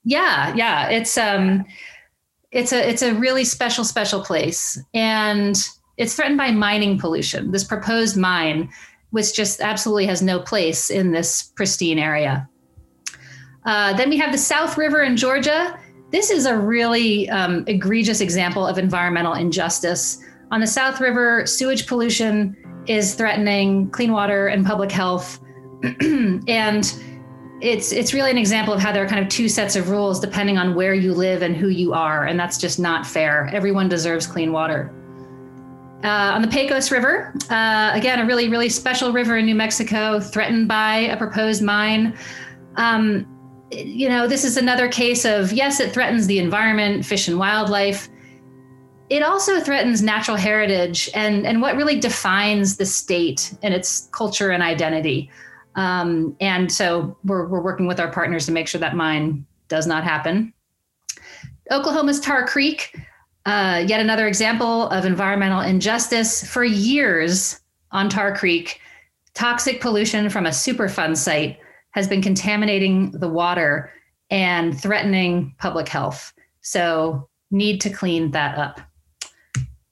yeah, 0.04 0.54
yeah, 0.56 0.90
it's 0.90 1.18
um 1.18 1.66
it's 2.52 2.72
a 2.72 2.90
it's 2.90 3.02
a 3.02 3.14
really 3.14 3.44
special 3.44 3.84
special 3.84 4.22
place 4.22 4.82
and 4.94 5.58
it's 5.98 6.16
threatened 6.16 6.38
by 6.38 6.52
mining 6.52 6.98
pollution. 7.00 7.52
This 7.52 7.64
proposed 7.64 8.16
mine 8.16 8.70
which 9.12 9.34
just 9.34 9.62
absolutely 9.62 10.06
has 10.06 10.22
no 10.22 10.40
place 10.40 10.90
in 10.90 11.12
this 11.12 11.44
pristine 11.56 12.00
area. 12.00 12.48
Uh, 13.66 13.94
then 13.94 14.10
we 14.10 14.18
have 14.18 14.32
the 14.32 14.38
South 14.38 14.78
River 14.78 15.04
in 15.04 15.18
Georgia. 15.18 15.80
This 16.12 16.30
is 16.30 16.46
a 16.46 16.58
really 16.58 17.30
um, 17.30 17.64
egregious 17.68 18.22
example 18.22 18.66
of 18.66 18.78
environmental 18.78 19.34
injustice. 19.34 20.24
On 20.52 20.62
the 20.62 20.68
South 20.68 21.02
River, 21.02 21.46
sewage 21.46 21.88
pollution 21.88 22.56
is 22.88 23.16
threatening 23.16 23.90
clean 23.92 24.12
water 24.12 24.48
and 24.48 24.66
public 24.66 24.92
health. 24.92 25.40
and 25.84 26.94
it's 27.60 27.92
it's 27.92 28.14
really 28.14 28.30
an 28.30 28.38
example 28.38 28.74
of 28.74 28.80
how 28.80 28.92
there 28.92 29.04
are 29.04 29.08
kind 29.08 29.22
of 29.22 29.30
two 29.30 29.50
sets 29.50 29.76
of 29.76 29.90
rules 29.90 30.20
depending 30.20 30.58
on 30.58 30.76
where 30.76 30.94
you 30.94 31.14
live 31.14 31.42
and 31.42 31.56
who 31.56 31.68
you 31.68 31.94
are, 31.94 32.26
and 32.26 32.40
that's 32.40 32.58
just 32.58 32.80
not 32.80 33.06
fair. 33.06 33.50
Everyone 33.52 33.90
deserves 33.90 34.26
clean 34.26 34.52
water. 34.52 34.94
Uh, 36.04 36.32
on 36.36 36.44
the 36.44 36.48
Pecos 36.48 36.92
River, 36.92 37.34
uh, 37.50 37.92
again, 37.94 38.20
a 38.20 38.26
really, 38.26 38.50
really 38.50 38.70
special 38.70 39.12
river 39.12 39.38
in 39.38 39.46
New 39.46 39.56
Mexico, 39.56 40.20
threatened 40.20 40.68
by 40.68 40.98
a 40.98 41.18
proposed 41.18 41.64
mine. 41.64 42.16
Um, 42.76 43.26
you 43.72 44.08
know, 44.08 44.28
this 44.28 44.46
is 44.46 44.58
another 44.58 44.88
case 44.88 45.26
of 45.26 45.52
yes, 45.52 45.80
it 45.80 45.92
threatens 45.92 46.28
the 46.28 46.38
environment, 46.38 47.04
fish 47.04 47.28
and 47.28 47.40
wildlife. 47.40 48.10
It 49.10 49.24
also 49.24 49.60
threatens 49.60 50.04
natural 50.04 50.38
heritage 50.38 51.10
and, 51.16 51.48
and 51.48 51.62
what 51.62 51.76
really 51.76 52.00
defines 52.00 52.78
the 52.78 52.86
state 52.86 53.54
and 53.64 53.74
its 53.74 54.08
culture 54.12 54.52
and 54.52 54.62
identity. 54.62 55.32
Um, 55.76 56.36
and 56.40 56.72
so 56.72 57.18
we're, 57.24 57.48
we're 57.48 57.62
working 57.62 57.88
with 57.88 58.00
our 58.00 58.12
partners 58.12 58.46
to 58.46 58.52
make 58.52 58.68
sure 58.68 58.82
that 58.82 58.96
mine 58.96 59.46
does 59.68 59.88
not 59.88 60.04
happen. 60.04 60.54
Oklahoma's 61.72 62.20
Tar 62.20 62.46
Creek 62.46 62.96
uh, 63.48 63.84
yet 63.88 64.02
another 64.02 64.28
example 64.28 64.90
of 64.90 65.06
environmental 65.06 65.62
injustice. 65.62 66.46
For 66.46 66.66
years 66.66 67.62
on 67.92 68.10
Tar 68.10 68.36
Creek, 68.36 68.82
toxic 69.34 69.80
pollution 69.80 70.30
from 70.30 70.46
a 70.46 70.50
Superfund 70.50 71.16
site 71.16 71.58
has 71.92 72.10
been 72.10 72.22
contaminating 72.22 73.12
the 73.12 73.30
water 73.30 73.90
and 74.30 74.80
threatening 74.80 75.56
public 75.60 75.88
health. 75.88 76.34
So, 76.60 77.30
need 77.50 77.80
to 77.80 77.90
clean 77.90 78.32
that 78.32 78.58
up. 78.58 78.82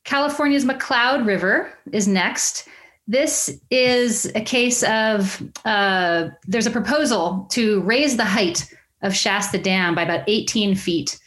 California's 0.03 0.65
McCloud 0.65 1.25
River 1.25 1.71
is 1.93 2.09
next. 2.09 2.67
This 3.07 3.61
is 3.71 4.25
a 4.35 4.41
case 4.41 4.83
of 4.83 5.41
uh, 5.63 6.27
there's 6.45 6.67
a 6.67 6.71
proposal 6.71 7.47
to 7.51 7.79
raise 7.83 8.17
the 8.17 8.25
height 8.25 8.69
of 9.01 9.15
Shasta 9.15 9.57
Dam 9.57 9.95
by 9.95 10.01
about 10.01 10.25
18 10.27 10.75
feet. 10.75 11.17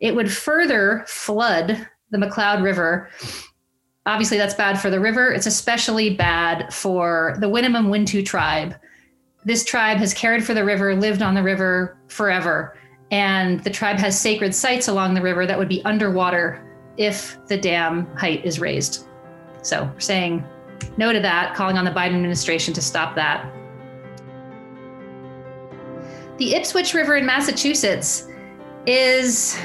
It 0.00 0.14
would 0.14 0.30
further 0.30 1.04
flood 1.06 1.88
the 2.10 2.18
McCloud 2.18 2.62
River. 2.62 3.10
Obviously, 4.06 4.36
that's 4.36 4.54
bad 4.54 4.78
for 4.78 4.90
the 4.90 5.00
river. 5.00 5.32
It's 5.32 5.46
especially 5.46 6.14
bad 6.14 6.72
for 6.72 7.36
the 7.40 7.46
Winnemem 7.46 7.88
Wintu 7.88 8.24
tribe. 8.24 8.74
This 9.44 9.64
tribe 9.64 9.98
has 9.98 10.12
cared 10.14 10.44
for 10.44 10.54
the 10.54 10.64
river, 10.64 10.94
lived 10.94 11.22
on 11.22 11.34
the 11.34 11.42
river 11.42 11.98
forever, 12.08 12.76
and 13.10 13.62
the 13.64 13.70
tribe 13.70 13.98
has 13.98 14.18
sacred 14.18 14.54
sites 14.54 14.88
along 14.88 15.14
the 15.14 15.22
river 15.22 15.46
that 15.46 15.58
would 15.58 15.68
be 15.68 15.84
underwater 15.84 16.64
if 16.96 17.38
the 17.46 17.56
dam 17.56 18.06
height 18.16 18.44
is 18.44 18.60
raised. 18.60 19.06
So, 19.62 19.84
we're 19.84 20.00
saying 20.00 20.44
no 20.96 21.12
to 21.12 21.20
that, 21.20 21.54
calling 21.54 21.78
on 21.78 21.84
the 21.84 21.90
Biden 21.90 22.14
administration 22.14 22.74
to 22.74 22.82
stop 22.82 23.14
that. 23.16 23.50
The 26.38 26.54
Ipswich 26.54 26.94
River 26.94 27.16
in 27.16 27.24
Massachusetts 27.24 28.28
is 28.86 29.58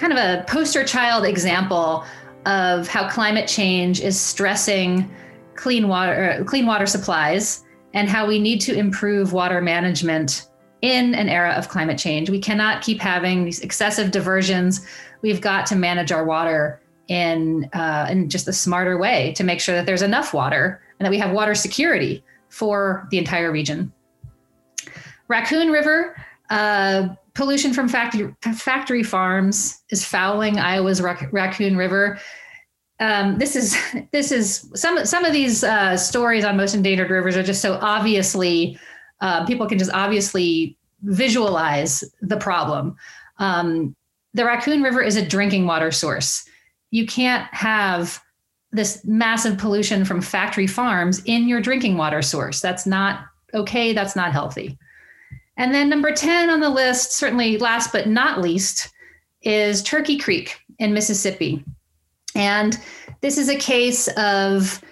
kind 0.00 0.12
of 0.14 0.18
a 0.18 0.42
poster 0.48 0.82
child 0.82 1.26
example 1.26 2.04
of 2.46 2.88
how 2.88 3.06
climate 3.08 3.46
change 3.46 4.00
is 4.00 4.18
stressing 4.18 5.14
clean 5.56 5.88
water 5.88 6.38
uh, 6.40 6.44
clean 6.44 6.64
water 6.64 6.86
supplies 6.86 7.64
and 7.92 8.08
how 8.08 8.26
we 8.26 8.38
need 8.38 8.60
to 8.62 8.74
improve 8.74 9.34
water 9.34 9.60
management 9.60 10.48
in 10.80 11.14
an 11.14 11.28
era 11.28 11.50
of 11.50 11.68
climate 11.68 11.98
change. 11.98 12.30
We 12.30 12.40
cannot 12.40 12.82
keep 12.82 12.98
having 12.98 13.44
these 13.44 13.60
excessive 13.60 14.10
diversions. 14.10 14.86
We've 15.20 15.42
got 15.42 15.66
to 15.66 15.76
manage 15.76 16.12
our 16.12 16.24
water 16.24 16.80
in 17.08 17.68
uh, 17.74 18.06
in 18.10 18.30
just 18.30 18.48
a 18.48 18.54
smarter 18.54 18.96
way 18.96 19.34
to 19.34 19.44
make 19.44 19.60
sure 19.60 19.74
that 19.74 19.84
there's 19.84 20.02
enough 20.02 20.32
water 20.32 20.80
and 20.98 21.04
that 21.04 21.10
we 21.10 21.18
have 21.18 21.32
water 21.32 21.54
security 21.54 22.24
for 22.48 23.06
the 23.10 23.18
entire 23.18 23.52
region. 23.52 23.92
Raccoon 25.28 25.70
River, 25.70 26.16
uh, 26.48 27.08
pollution 27.34 27.72
from 27.72 27.88
factory 27.88 28.34
factory 28.54 29.02
farms 29.02 29.82
is 29.90 30.04
fouling 30.04 30.58
Iowa's 30.58 31.00
rac- 31.00 31.32
Raccoon 31.32 31.76
River. 31.76 32.18
Um, 32.98 33.38
this 33.38 33.56
is 33.56 33.76
this 34.12 34.32
is 34.32 34.70
some 34.74 35.04
some 35.06 35.24
of 35.24 35.32
these 35.32 35.64
uh, 35.64 35.96
stories 35.96 36.44
on 36.44 36.56
most 36.56 36.74
endangered 36.74 37.10
rivers 37.10 37.36
are 37.36 37.42
just 37.42 37.62
so 37.62 37.78
obviously 37.80 38.78
uh, 39.20 39.44
people 39.46 39.66
can 39.66 39.78
just 39.78 39.92
obviously 39.92 40.76
visualize 41.02 42.04
the 42.20 42.36
problem. 42.36 42.96
Um, 43.38 43.94
the 44.34 44.44
Raccoon 44.44 44.82
River 44.82 45.02
is 45.02 45.16
a 45.16 45.26
drinking 45.26 45.66
water 45.66 45.90
source. 45.90 46.44
You 46.90 47.06
can't 47.06 47.52
have 47.54 48.22
this 48.72 49.04
massive 49.04 49.58
pollution 49.58 50.04
from 50.04 50.20
factory 50.20 50.66
farms 50.66 51.22
in 51.24 51.48
your 51.48 51.60
drinking 51.60 51.96
water 51.96 52.22
source. 52.22 52.60
That's 52.60 52.86
not 52.86 53.24
okay. 53.54 53.92
That's 53.92 54.14
not 54.14 54.32
healthy. 54.32 54.78
And 55.60 55.74
then 55.74 55.90
number 55.90 56.10
10 56.10 56.48
on 56.48 56.60
the 56.60 56.70
list, 56.70 57.12
certainly 57.12 57.58
last 57.58 57.92
but 57.92 58.08
not 58.08 58.40
least, 58.40 58.88
is 59.42 59.82
Turkey 59.82 60.16
Creek 60.16 60.58
in 60.78 60.94
Mississippi. 60.94 61.62
And 62.34 62.80
this 63.20 63.36
is 63.36 63.50
a 63.50 63.58
case 63.58 64.08
of 64.16 64.82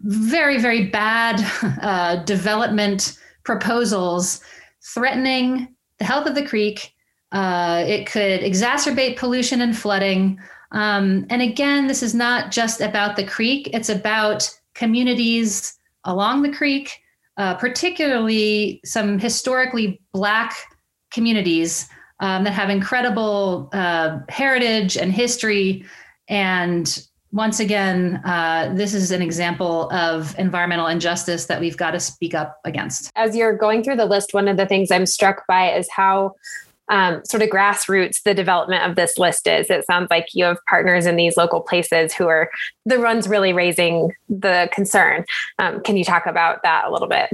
very, 0.00 0.60
very 0.60 0.88
bad 0.88 1.40
uh, 1.80 2.16
development 2.24 3.18
proposals 3.44 4.42
threatening 4.82 5.74
the 5.96 6.04
health 6.04 6.26
of 6.26 6.34
the 6.34 6.46
creek. 6.46 6.92
Uh, 7.32 7.82
it 7.86 8.04
could 8.04 8.42
exacerbate 8.42 9.16
pollution 9.16 9.62
and 9.62 9.74
flooding. 9.74 10.38
Um, 10.72 11.24
and 11.30 11.40
again, 11.40 11.86
this 11.86 12.02
is 12.02 12.14
not 12.14 12.52
just 12.52 12.82
about 12.82 13.16
the 13.16 13.24
creek, 13.24 13.70
it's 13.72 13.88
about 13.88 14.50
communities 14.74 15.78
along 16.04 16.42
the 16.42 16.52
creek 16.52 17.01
uh, 17.42 17.54
particularly 17.54 18.80
some 18.84 19.18
historically 19.18 20.00
Black 20.12 20.54
communities 21.10 21.88
um, 22.20 22.44
that 22.44 22.52
have 22.52 22.70
incredible 22.70 23.68
uh, 23.72 24.20
heritage 24.28 24.96
and 24.96 25.12
history. 25.12 25.84
And 26.28 27.04
once 27.32 27.58
again, 27.58 28.22
uh, 28.24 28.72
this 28.76 28.94
is 28.94 29.10
an 29.10 29.22
example 29.22 29.90
of 29.90 30.38
environmental 30.38 30.86
injustice 30.86 31.46
that 31.46 31.60
we've 31.60 31.76
got 31.76 31.90
to 31.90 31.98
speak 31.98 32.32
up 32.32 32.60
against. 32.64 33.10
As 33.16 33.34
you're 33.34 33.56
going 33.56 33.82
through 33.82 33.96
the 33.96 34.06
list, 34.06 34.32
one 34.32 34.46
of 34.46 34.56
the 34.56 34.66
things 34.66 34.92
I'm 34.92 35.04
struck 35.04 35.44
by 35.48 35.72
is 35.72 35.88
how 35.90 36.36
um, 36.88 37.22
sort 37.24 37.42
of 37.42 37.48
grassroots 37.48 38.22
the 38.22 38.34
development 38.34 38.82
of 38.82 38.96
this 38.96 39.18
list 39.18 39.46
is. 39.46 39.70
It 39.70 39.86
sounds 39.86 40.08
like 40.10 40.26
you 40.34 40.44
have 40.44 40.58
partners 40.68 41.06
in 41.06 41.16
these 41.16 41.36
local 41.36 41.60
places 41.60 42.12
who 42.12 42.26
are 42.26 42.50
the 42.84 43.00
ones 43.00 43.28
really 43.28 43.52
raising 43.52 44.12
the 44.28 44.68
concern. 44.72 45.24
Um, 45.58 45.80
can 45.82 45.96
you 45.96 46.04
talk 46.04 46.26
about 46.26 46.62
that 46.62 46.84
a 46.86 46.90
little 46.90 47.08
bit? 47.08 47.30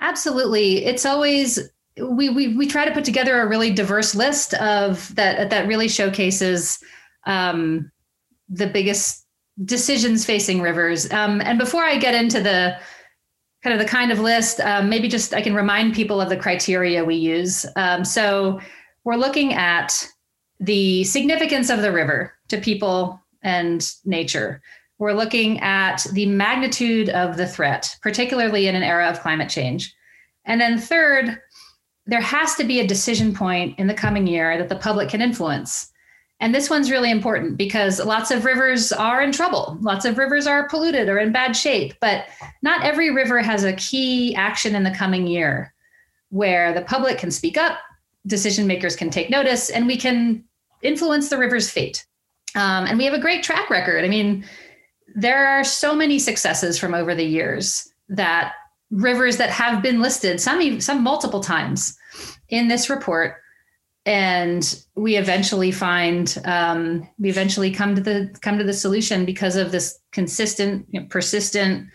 Absolutely. 0.00 0.84
It's 0.84 1.06
always 1.06 1.58
we, 1.96 2.28
we 2.28 2.56
we 2.56 2.66
try 2.66 2.84
to 2.84 2.90
put 2.90 3.04
together 3.04 3.40
a 3.40 3.46
really 3.46 3.70
diverse 3.70 4.14
list 4.14 4.54
of 4.54 5.14
that 5.14 5.50
that 5.50 5.68
really 5.68 5.88
showcases 5.88 6.82
um, 7.26 7.90
the 8.48 8.66
biggest 8.66 9.24
decisions 9.64 10.24
facing 10.24 10.60
rivers. 10.60 11.10
Um, 11.12 11.40
and 11.40 11.58
before 11.58 11.84
I 11.84 11.96
get 11.96 12.14
into 12.14 12.40
the 12.40 12.76
kind 13.64 13.80
of 13.80 13.84
the 13.84 13.90
kind 13.90 14.12
of 14.12 14.20
list, 14.20 14.60
um, 14.60 14.90
maybe 14.90 15.08
just 15.08 15.32
I 15.32 15.40
can 15.40 15.54
remind 15.54 15.94
people 15.94 16.20
of 16.20 16.28
the 16.28 16.36
criteria 16.36 17.02
we 17.02 17.16
use. 17.16 17.64
Um, 17.76 18.04
so 18.04 18.60
we're 19.04 19.16
looking 19.16 19.54
at 19.54 20.06
the 20.60 21.02
significance 21.04 21.70
of 21.70 21.80
the 21.80 21.90
river 21.90 22.34
to 22.48 22.58
people 22.58 23.20
and 23.42 23.90
nature. 24.04 24.60
We're 24.98 25.14
looking 25.14 25.60
at 25.60 26.06
the 26.12 26.26
magnitude 26.26 27.08
of 27.08 27.38
the 27.38 27.46
threat, 27.46 27.96
particularly 28.02 28.68
in 28.68 28.74
an 28.74 28.82
era 28.82 29.08
of 29.08 29.20
climate 29.20 29.48
change. 29.48 29.94
And 30.44 30.60
then, 30.60 30.78
third, 30.78 31.40
there 32.06 32.20
has 32.20 32.54
to 32.56 32.64
be 32.64 32.80
a 32.80 32.86
decision 32.86 33.34
point 33.34 33.78
in 33.78 33.86
the 33.86 33.94
coming 33.94 34.26
year 34.26 34.58
that 34.58 34.68
the 34.68 34.76
public 34.76 35.08
can 35.08 35.22
influence. 35.22 35.90
And 36.44 36.54
this 36.54 36.68
one's 36.68 36.90
really 36.90 37.10
important 37.10 37.56
because 37.56 38.04
lots 38.04 38.30
of 38.30 38.44
rivers 38.44 38.92
are 38.92 39.22
in 39.22 39.32
trouble. 39.32 39.78
Lots 39.80 40.04
of 40.04 40.18
rivers 40.18 40.46
are 40.46 40.68
polluted 40.68 41.08
or 41.08 41.18
in 41.18 41.32
bad 41.32 41.56
shape, 41.56 41.94
but 42.02 42.26
not 42.60 42.84
every 42.84 43.10
river 43.10 43.40
has 43.40 43.64
a 43.64 43.72
key 43.72 44.34
action 44.34 44.74
in 44.74 44.82
the 44.82 44.90
coming 44.90 45.26
year 45.26 45.72
where 46.28 46.74
the 46.74 46.82
public 46.82 47.16
can 47.16 47.30
speak 47.30 47.56
up, 47.56 47.78
decision 48.26 48.66
makers 48.66 48.94
can 48.94 49.08
take 49.08 49.30
notice, 49.30 49.70
and 49.70 49.86
we 49.86 49.96
can 49.96 50.44
influence 50.82 51.30
the 51.30 51.38
river's 51.38 51.70
fate. 51.70 52.04
Um, 52.54 52.84
and 52.84 52.98
we 52.98 53.06
have 53.06 53.14
a 53.14 53.18
great 53.18 53.42
track 53.42 53.70
record. 53.70 54.04
I 54.04 54.08
mean, 54.08 54.44
there 55.14 55.46
are 55.48 55.64
so 55.64 55.94
many 55.94 56.18
successes 56.18 56.78
from 56.78 56.92
over 56.92 57.14
the 57.14 57.24
years 57.24 57.90
that 58.10 58.52
rivers 58.90 59.38
that 59.38 59.48
have 59.48 59.82
been 59.82 60.02
listed, 60.02 60.42
some 60.42 60.78
some 60.78 61.02
multiple 61.02 61.40
times 61.40 61.96
in 62.50 62.68
this 62.68 62.90
report, 62.90 63.36
and 64.06 64.84
we 64.96 65.16
eventually 65.16 65.70
find 65.70 66.40
um, 66.44 67.08
we 67.18 67.30
eventually 67.30 67.70
come 67.70 67.94
to 67.94 68.00
the 68.00 68.34
come 68.42 68.58
to 68.58 68.64
the 68.64 68.72
solution 68.72 69.24
because 69.24 69.56
of 69.56 69.72
this 69.72 69.98
consistent 70.12 70.86
you 70.90 71.00
know, 71.00 71.06
persistent 71.08 71.88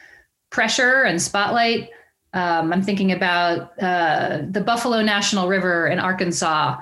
pressure 0.50 1.04
and 1.04 1.22
spotlight. 1.22 1.90
Um, 2.34 2.72
i'm 2.72 2.84
thinking 2.84 3.12
about 3.12 3.72
uh, 3.82 4.42
the 4.50 4.62
buffalo 4.62 5.02
national 5.02 5.48
river 5.48 5.88
in 5.88 6.00
arkansas. 6.00 6.78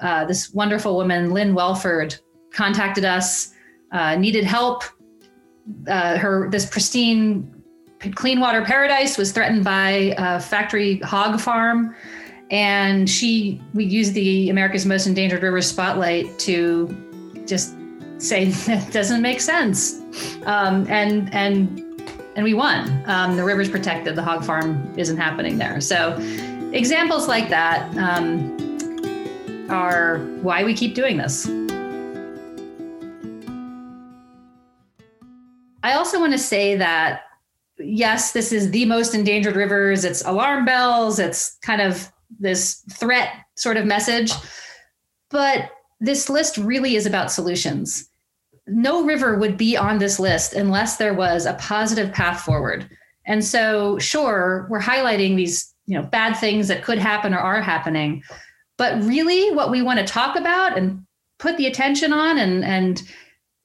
Uh, 0.00 0.24
this 0.24 0.52
wonderful 0.52 0.96
woman 0.96 1.30
lynn 1.30 1.54
welford 1.54 2.16
contacted 2.52 3.04
us 3.04 3.52
uh, 3.92 4.16
needed 4.16 4.44
help. 4.44 4.82
Uh, 5.88 6.18
her 6.18 6.50
this 6.50 6.66
pristine 6.66 7.50
clean 8.14 8.40
water 8.40 8.62
paradise 8.62 9.16
was 9.16 9.32
threatened 9.32 9.64
by 9.64 10.14
a 10.18 10.40
factory 10.40 10.98
hog 10.98 11.40
farm 11.40 11.94
and 12.50 13.08
she 13.08 13.60
we 13.72 13.84
used 13.84 14.14
the 14.14 14.50
America's 14.50 14.86
Most 14.86 15.06
Endangered 15.06 15.42
Rivers 15.42 15.66
spotlight 15.66 16.38
to 16.40 17.42
just 17.46 17.74
say 18.18 18.44
that 18.66 18.92
doesn't 18.92 19.22
make 19.22 19.40
sense, 19.40 20.00
um, 20.46 20.86
and 20.88 21.32
and 21.34 21.80
and 22.36 22.44
we 22.44 22.54
won. 22.54 23.02
Um, 23.06 23.36
the 23.36 23.44
river's 23.44 23.70
protected. 23.70 24.16
The 24.16 24.22
hog 24.22 24.44
farm 24.44 24.92
isn't 24.96 25.16
happening 25.16 25.58
there. 25.58 25.80
So 25.80 26.16
examples 26.72 27.28
like 27.28 27.48
that 27.48 27.96
um, 27.96 28.78
are 29.70 30.18
why 30.42 30.64
we 30.64 30.74
keep 30.74 30.94
doing 30.94 31.16
this. 31.16 31.46
I 35.82 35.92
also 35.92 36.18
want 36.18 36.32
to 36.32 36.38
say 36.38 36.76
that 36.76 37.22
yes, 37.78 38.32
this 38.32 38.52
is 38.52 38.70
the 38.70 38.84
most 38.86 39.14
endangered 39.14 39.56
rivers. 39.56 40.04
It's 40.04 40.24
alarm 40.24 40.64
bells. 40.64 41.18
It's 41.18 41.56
kind 41.62 41.80
of 41.80 42.10
this 42.38 42.84
threat 42.92 43.30
sort 43.54 43.76
of 43.76 43.86
message. 43.86 44.32
But 45.30 45.70
this 46.00 46.28
list 46.28 46.58
really 46.58 46.96
is 46.96 47.06
about 47.06 47.32
solutions. 47.32 48.08
No 48.66 49.04
river 49.04 49.38
would 49.38 49.56
be 49.56 49.76
on 49.76 49.98
this 49.98 50.18
list 50.18 50.54
unless 50.54 50.96
there 50.96 51.14
was 51.14 51.46
a 51.46 51.54
positive 51.54 52.12
path 52.12 52.42
forward. 52.42 52.88
And 53.26 53.44
so, 53.44 53.98
sure, 53.98 54.66
we're 54.70 54.80
highlighting 54.80 55.36
these, 55.36 55.72
you 55.86 55.96
know, 55.98 56.04
bad 56.04 56.34
things 56.34 56.68
that 56.68 56.84
could 56.84 56.98
happen 56.98 57.34
or 57.34 57.38
are 57.38 57.60
happening. 57.60 58.22
But 58.76 59.02
really, 59.04 59.54
what 59.54 59.70
we 59.70 59.82
want 59.82 60.00
to 60.00 60.04
talk 60.06 60.36
about 60.36 60.76
and 60.76 61.06
put 61.38 61.56
the 61.56 61.66
attention 61.66 62.12
on 62.12 62.38
and, 62.38 62.64
and 62.64 63.02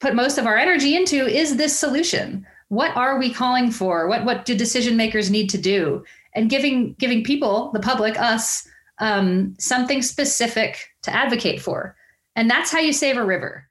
put 0.00 0.14
most 0.14 0.38
of 0.38 0.46
our 0.46 0.56
energy 0.56 0.96
into 0.96 1.26
is 1.26 1.56
this 1.56 1.78
solution. 1.78 2.46
What 2.68 2.96
are 2.96 3.18
we 3.18 3.32
calling 3.32 3.70
for? 3.70 4.06
What, 4.08 4.24
what 4.24 4.44
do 4.44 4.54
decision 4.54 4.96
makers 4.96 5.30
need 5.30 5.50
to 5.50 5.58
do? 5.58 6.04
And 6.34 6.50
giving 6.50 6.94
giving 6.94 7.24
people, 7.24 7.70
the 7.72 7.80
public, 7.80 8.18
us, 8.20 8.66
um, 8.98 9.54
something 9.58 10.02
specific 10.02 10.78
to 11.02 11.14
advocate 11.14 11.60
for. 11.60 11.96
And 12.36 12.48
that's 12.48 12.70
how 12.70 12.78
you 12.78 12.92
save 12.92 13.16
a 13.16 13.24
river. 13.24 13.66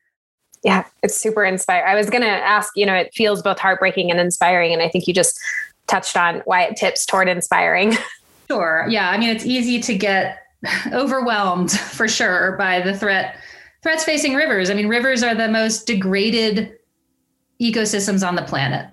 Yeah, 0.63 0.85
it's 1.03 1.15
super 1.15 1.45
inspiring. 1.45 1.87
I 1.87 1.95
was 1.95 2.09
going 2.09 2.23
to 2.23 2.27
ask, 2.27 2.73
you 2.75 2.85
know, 2.85 2.93
it 2.93 3.13
feels 3.13 3.41
both 3.41 3.59
heartbreaking 3.59 4.11
and 4.11 4.19
inspiring. 4.19 4.73
And 4.73 4.81
I 4.81 4.89
think 4.89 5.07
you 5.07 5.13
just 5.13 5.39
touched 5.87 6.17
on 6.17 6.41
why 6.45 6.63
it 6.63 6.75
tips 6.75 7.05
toward 7.05 7.27
inspiring. 7.27 7.95
Sure. 8.49 8.87
Yeah. 8.89 9.11
I 9.11 9.19
mean, 9.19 9.29
it's 9.29 9.45
easy 9.45 9.79
to 9.81 9.95
get 9.95 10.39
overwhelmed 10.91 11.71
for 11.71 12.07
sure 12.07 12.57
by 12.57 12.81
the 12.81 12.97
threat 12.97 13.35
threats 13.83 14.03
facing 14.03 14.33
rivers. 14.33 14.71
I 14.71 14.73
mean, 14.73 14.87
rivers 14.87 15.21
are 15.21 15.35
the 15.35 15.47
most 15.47 15.85
degraded 15.85 16.75
ecosystems 17.61 18.27
on 18.27 18.33
the 18.33 18.41
planet. 18.41 18.89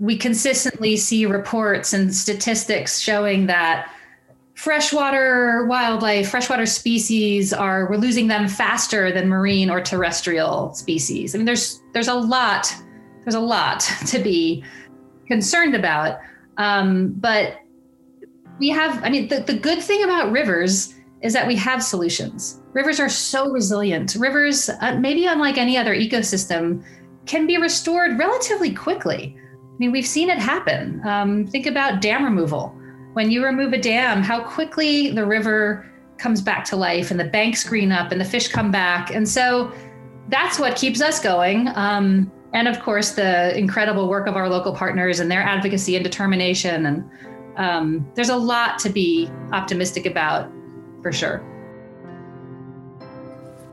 We 0.00 0.16
consistently 0.16 0.96
see 0.96 1.26
reports 1.26 1.92
and 1.92 2.12
statistics 2.14 2.98
showing 2.98 3.46
that 3.46 3.92
freshwater 4.54 5.66
wildlife, 5.66 6.30
freshwater 6.30 6.66
species 6.66 7.52
are 7.52 7.88
we're 7.88 7.96
losing 7.96 8.26
them 8.26 8.48
faster 8.48 9.12
than 9.12 9.28
marine 9.28 9.70
or 9.70 9.80
terrestrial 9.80 10.74
species. 10.74 11.34
I 11.34 11.38
mean, 11.38 11.46
there's 11.46 11.80
there's 11.92 12.08
a 12.08 12.14
lot 12.14 12.74
there's 13.24 13.34
a 13.34 13.40
lot 13.40 13.80
to 14.06 14.18
be 14.18 14.64
concerned 15.26 15.74
about. 15.74 16.18
Um, 16.56 17.12
but 17.12 17.58
we 18.58 18.68
have, 18.68 19.02
I 19.02 19.10
mean, 19.10 19.28
the, 19.28 19.40
the 19.40 19.54
good 19.54 19.82
thing 19.82 20.04
about 20.04 20.32
rivers 20.32 20.94
is 21.22 21.32
that 21.32 21.46
we 21.46 21.56
have 21.56 21.82
solutions. 21.82 22.60
Rivers 22.72 23.00
are 23.00 23.08
so 23.08 23.50
resilient. 23.50 24.14
Rivers, 24.16 24.68
uh, 24.68 24.96
maybe 24.98 25.26
unlike 25.26 25.58
any 25.58 25.76
other 25.76 25.94
ecosystem, 25.94 26.84
can 27.26 27.46
be 27.46 27.56
restored 27.56 28.18
relatively 28.18 28.74
quickly. 28.74 29.36
I 29.80 29.84
mean, 29.84 29.92
we've 29.92 30.06
seen 30.06 30.28
it 30.28 30.36
happen. 30.36 31.00
Um, 31.06 31.46
think 31.46 31.64
about 31.64 32.02
dam 32.02 32.22
removal. 32.22 32.78
When 33.14 33.30
you 33.30 33.42
remove 33.42 33.72
a 33.72 33.78
dam, 33.78 34.22
how 34.22 34.44
quickly 34.44 35.10
the 35.10 35.24
river 35.24 35.90
comes 36.18 36.42
back 36.42 36.66
to 36.66 36.76
life 36.76 37.10
and 37.10 37.18
the 37.18 37.24
banks 37.24 37.64
green 37.64 37.90
up 37.90 38.12
and 38.12 38.20
the 38.20 38.24
fish 38.26 38.48
come 38.48 38.70
back. 38.70 39.10
And 39.10 39.26
so 39.26 39.72
that's 40.28 40.58
what 40.58 40.76
keeps 40.76 41.00
us 41.00 41.18
going. 41.18 41.68
Um, 41.76 42.30
and 42.52 42.68
of 42.68 42.78
course, 42.80 43.12
the 43.12 43.56
incredible 43.56 44.06
work 44.06 44.26
of 44.26 44.36
our 44.36 44.50
local 44.50 44.74
partners 44.74 45.18
and 45.18 45.30
their 45.30 45.40
advocacy 45.40 45.96
and 45.96 46.04
determination. 46.04 46.84
And 46.84 47.10
um, 47.56 48.06
there's 48.14 48.28
a 48.28 48.36
lot 48.36 48.78
to 48.80 48.90
be 48.90 49.30
optimistic 49.52 50.04
about 50.04 50.52
for 51.00 51.10
sure. 51.10 51.42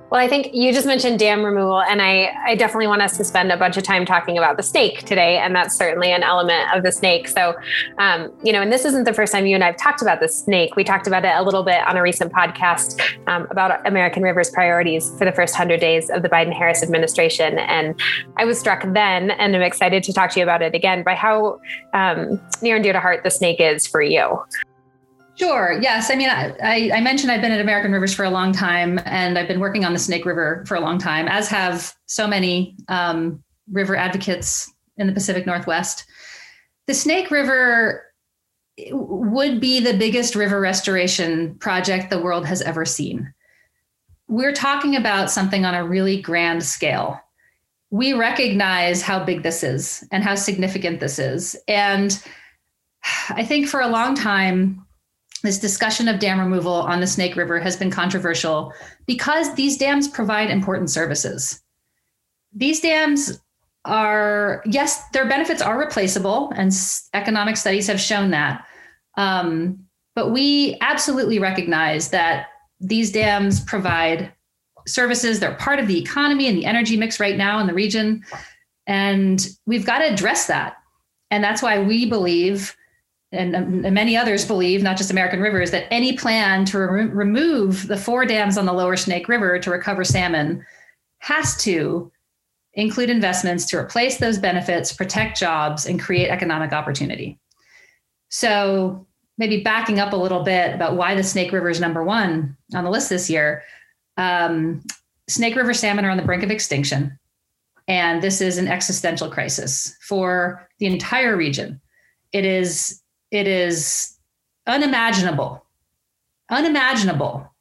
Well, 0.09 0.21
I 0.21 0.29
think 0.29 0.53
you 0.53 0.71
just 0.71 0.87
mentioned 0.87 1.19
dam 1.19 1.43
removal, 1.43 1.81
and 1.81 2.01
I, 2.01 2.33
I 2.45 2.55
definitely 2.55 2.87
want 2.87 3.01
us 3.01 3.17
to 3.17 3.25
spend 3.25 3.51
a 3.51 3.57
bunch 3.57 3.75
of 3.75 3.83
time 3.83 4.05
talking 4.05 4.37
about 4.37 4.55
the 4.55 4.63
snake 4.63 5.03
today, 5.03 5.37
and 5.37 5.53
that's 5.53 5.75
certainly 5.75 6.13
an 6.13 6.23
element 6.23 6.73
of 6.73 6.83
the 6.83 6.93
snake. 6.93 7.27
So, 7.27 7.55
um, 7.97 8.31
you 8.41 8.53
know, 8.53 8.61
and 8.61 8.71
this 8.71 8.85
isn't 8.85 9.03
the 9.03 9.13
first 9.13 9.33
time 9.33 9.45
you 9.45 9.55
and 9.55 9.65
I've 9.65 9.75
talked 9.75 10.01
about 10.01 10.21
the 10.21 10.29
snake. 10.29 10.77
We 10.77 10.85
talked 10.85 11.07
about 11.07 11.25
it 11.25 11.33
a 11.35 11.43
little 11.43 11.63
bit 11.63 11.85
on 11.85 11.97
a 11.97 12.01
recent 12.01 12.31
podcast 12.31 13.01
um, 13.27 13.47
about 13.51 13.85
American 13.85 14.23
Rivers 14.23 14.49
priorities 14.49 15.11
for 15.17 15.25
the 15.25 15.33
first 15.33 15.55
100 15.55 15.81
days 15.81 16.09
of 16.09 16.21
the 16.21 16.29
Biden 16.29 16.53
Harris 16.53 16.83
administration. 16.83 17.59
And 17.59 17.99
I 18.37 18.45
was 18.45 18.57
struck 18.57 18.83
then, 18.93 19.31
and 19.31 19.53
I'm 19.53 19.61
excited 19.61 20.03
to 20.03 20.13
talk 20.13 20.31
to 20.31 20.39
you 20.39 20.43
about 20.43 20.61
it 20.61 20.73
again, 20.73 21.03
by 21.03 21.15
how 21.15 21.59
um, 21.93 22.39
near 22.61 22.75
and 22.75 22.83
dear 22.83 22.93
to 22.93 23.01
heart 23.01 23.25
the 23.25 23.31
snake 23.31 23.59
is 23.59 23.85
for 23.85 24.01
you. 24.01 24.41
Sure. 25.38 25.79
Yes. 25.79 26.10
I 26.10 26.15
mean, 26.15 26.29
I, 26.29 26.89
I, 26.91 27.00
mentioned 27.00 27.32
I've 27.32 27.41
been 27.41 27.51
at 27.51 27.62
American 27.62 27.91
Rivers 27.91 28.12
for 28.12 28.25
a 28.25 28.29
long 28.29 28.51
time, 28.51 29.00
and 29.06 29.38
I've 29.38 29.48
been 29.48 29.60
working 29.60 29.86
on 29.86 29.94
the 29.94 30.00
Snake 30.00 30.25
River 30.25 30.65
for 30.67 30.74
a 30.74 30.79
long 30.79 30.98
time, 30.98 31.27
as 31.27 31.48
have 31.48 31.94
so 32.08 32.27
many 32.27 32.75
um, 32.88 33.44
river 33.72 33.96
advocates 33.96 34.74
in 34.98 35.06
the 35.06 35.13
Pacific 35.13 35.46
Northwest. 35.46 36.06
The 36.88 36.96
Snake 36.96 37.29
River 37.29 38.03
would 38.89 39.60
be 39.60 39.79
the 39.79 39.96
biggest 39.96 40.34
river 40.34 40.60
restoration 40.60 41.53
project 41.56 42.10
the 42.10 42.22
world 42.22 42.48
has 42.48 42.63
ever 42.63 42.84
seen. 42.84 43.32
We're 44.27 44.53
talking 44.53 44.96
about 44.96 45.29
something 45.29 45.65
on 45.65 45.75
a 45.75 45.86
really 45.86 46.20
grand 46.20 46.63
scale. 46.63 47.20
We 47.91 48.13
recognize 48.13 49.03
how 49.03 49.24
big 49.24 49.44
this 49.44 49.63
is 49.63 50.03
and 50.12 50.24
how 50.24 50.33
significant 50.33 51.00
this 51.00 51.20
is. 51.20 51.55
And 51.68 52.20
I 53.29 53.46
think 53.46 53.68
for 53.68 53.81
a 53.81 53.88
long 53.88 54.16
time, 54.16 54.86
this 55.48 55.57
discussion 55.57 56.10
of 56.10 56.20
dam 56.20 56.42
removal 56.42 56.74
on 56.74 57.00
the 57.00 57.07
Snake 57.07 57.38
River 57.38 57.57
has 57.57 57.77
been 57.77 57.90
controversial 57.90 58.74
because 59.05 59.55
these 59.55 59.77
dams 59.77 60.10
provide 60.10 60.50
important 60.50 60.90
services. 60.90 61.64
These 62.53 62.81
dams 62.81 63.42
are, 63.86 64.62
yes, 64.66 65.07
their 65.14 65.25
benefits 65.25 65.62
are 65.62 65.79
replaceable, 65.79 66.51
and 66.57 66.74
economic 67.14 67.55
studies 67.55 67.88
have 67.88 68.01
shown 68.01 68.31
that. 68.31 68.66
Um, 69.16 69.79
but 70.16 70.31
we 70.31 70.77
absolutely 70.81 71.40
recognize 71.40 72.10
that 72.10 72.48
these 72.81 73.10
dams 73.10 73.62
provide 73.62 74.33
services. 74.86 75.40
They're 75.40 75.55
part 75.55 75.79
of 75.79 75.88
the 75.88 75.98
economy 75.98 76.48
and 76.48 76.57
the 76.57 76.66
energy 76.66 76.98
mix 76.98 77.22
right 77.22 77.38
now 77.38 77.60
in 77.60 77.68
the 77.68 77.74
region. 77.74 78.22
And 78.86 79.48
we've 79.66 79.86
got 79.86 80.00
to 80.00 80.14
address 80.14 80.48
that. 80.48 80.75
And 81.31 81.42
that's 81.42 81.62
why 81.62 81.79
we 81.79 82.05
believe 82.05 82.75
and, 83.31 83.55
and, 83.55 83.94
many 83.94 84.16
others 84.16 84.46
believe, 84.46 84.81
not 84.81 84.96
just 84.96 85.11
American 85.11 85.42
Rivers, 85.42 85.72
that 85.72 85.92
any 85.92 86.16
plan 86.16 86.63
to 86.66 86.79
re- 86.79 87.05
remove 87.05 87.87
the 87.87 87.98
four 87.98 88.25
dams 88.25 88.57
on 88.57 88.66
the 88.66 88.74
lower 88.74 88.96
Snake 88.96 89.27
River 89.27 89.59
to 89.59 89.70
recover 89.70 90.05
salmon 90.05 90.66
has 91.20 91.57
to 91.63 92.11
include 92.74 93.09
investments 93.09 93.66
to 93.66 93.77
replace 93.77 94.18
those 94.18 94.37
benefits, 94.37 94.94
protect 94.94 95.37
jobs, 95.37 95.85
and 95.85 96.00
create 96.00 96.29
economic 96.29 96.72
opportunity. 96.72 97.37
So, 98.29 99.05
maybe 99.37 99.61
backing 99.61 100.00
up 100.00 100.13
a 100.13 100.18
little 100.18 100.44
bit 100.44 100.74
about 100.74 100.96
why 100.96 101.13
the 101.13 101.24
Snake 101.24 101.51
River 101.51 101.70
is 101.70 101.81
number 101.81 102.03
one 102.03 102.55
on 102.74 102.83
the 102.83 102.90
list 102.90 103.09
this 103.09 103.29
year. 103.29 103.63
Um, 104.16 104.83
Snake 105.27 105.55
River 105.55 105.74
salmon 105.74 106.05
are 106.05 106.09
on 106.09 106.18
the 106.18 106.24
brink 106.24 106.44
of 106.44 106.51
extinction. 106.51 107.20
And 107.87 108.22
this 108.22 108.42
is 108.42 108.57
an 108.57 108.68
existential 108.68 109.29
crisis 109.29 109.96
for 110.01 110.68
the 110.79 110.87
entire 110.87 111.37
region. 111.37 111.79
It 112.33 112.46
is 112.46 113.01
it 113.31 113.48
is 113.48 114.18
unimaginable, 114.66 115.66
unimaginable 116.50 117.51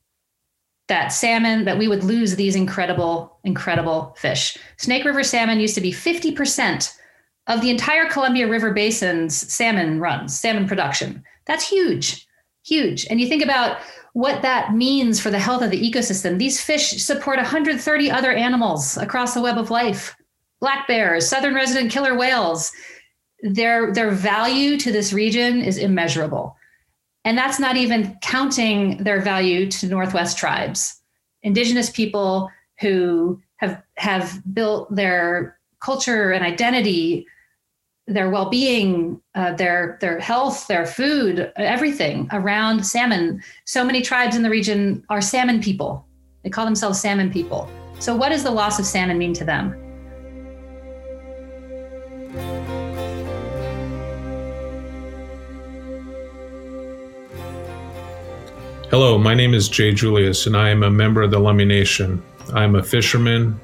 that 0.89 1.09
salmon, 1.09 1.65
that 1.65 1.79
we 1.79 1.89
would 1.89 2.05
lose 2.05 2.37
these 2.37 2.55
incredible, 2.55 3.39
incredible 3.45 4.15
fish. 4.19 4.57
Snake 4.77 5.05
River 5.05 5.25
salmon 5.25 5.59
used 5.59 5.75
to 5.75 5.81
be 5.81 5.93
50% 5.93 6.93
of 7.49 7.61
the 7.61 7.71
entire 7.71 8.09
Columbia 8.09 8.49
River 8.49 8.73
Basin's 8.73 9.35
salmon 9.53 10.01
runs, 10.01 10.39
salmon 10.39 10.67
production. 10.67 11.25
That's 11.47 11.69
huge, 11.69 12.27
huge. 12.65 13.07
And 13.09 13.21
you 13.21 13.29
think 13.29 13.43
about 13.43 13.79
what 14.13 14.43
that 14.43 14.75
means 14.75 15.21
for 15.21 15.31
the 15.31 15.39
health 15.39 15.63
of 15.63 15.71
the 15.71 15.91
ecosystem. 15.91 16.39
These 16.39 16.61
fish 16.61 17.03
support 17.03 17.37
130 17.37 18.11
other 18.11 18.33
animals 18.33 18.97
across 18.97 19.35
the 19.35 19.43
web 19.43 19.59
of 19.59 19.71
life 19.71 20.17
black 20.61 20.89
bears, 20.89 21.29
southern 21.29 21.55
resident 21.55 21.93
killer 21.93 22.17
whales, 22.17 22.73
their 23.55 23.93
their 23.93 24.11
value 24.11 24.77
to 24.79 24.93
this 24.93 25.13
region 25.13 25.63
is 25.63 25.79
immeasurable. 25.79 26.57
And 27.25 27.37
that's 27.37 27.59
not 27.59 27.77
even 27.77 28.17
counting 28.23 29.03
their 29.03 29.21
value 29.21 29.71
to 29.73 29.87
northwest 29.87 30.39
tribes. 30.39 31.01
Indigenous 31.43 31.91
people 31.91 32.51
who 32.81 33.41
have 33.57 33.83
have 33.97 34.43
built 34.53 34.95
their 34.95 35.59
culture 35.81 36.33
and 36.33 36.45
identity 36.45 37.27
their 38.09 38.31
well-being 38.31 39.21
uh, 39.35 39.53
their 39.55 39.99
their 40.01 40.21
health 40.21 40.67
their 40.69 40.87
food 40.87 41.53
everything 41.57 42.29
around 42.33 42.85
salmon. 42.87 43.43
So 43.65 43.85
many 43.85 44.03
tribes 44.03 44.37
in 44.37 44.43
the 44.43 44.51
region 44.51 45.05
are 45.09 45.21
salmon 45.21 45.61
people. 45.61 46.07
They 46.43 46.51
call 46.51 46.65
themselves 46.65 47.01
salmon 47.01 47.33
people. 47.33 47.69
So 47.99 48.15
what 48.15 48.29
does 48.29 48.45
the 48.45 48.51
loss 48.51 48.79
of 48.79 48.87
salmon 48.87 49.19
mean 49.19 49.33
to 49.35 49.45
them 49.45 49.86
Hello, 58.89 59.19
my 59.19 59.35
name 59.35 59.53
is 59.53 59.69
Jay 59.69 59.93
Julius, 59.93 60.47
and 60.47 60.57
I 60.57 60.71
am 60.71 60.85
a 60.85 60.91
member 60.91 61.21
of 61.21 61.33
the 61.33 61.41
Lummi 61.41 61.67
Nation. 61.67 62.23
I'm 62.55 62.77
a 62.77 62.85
fisherman, 62.85 63.61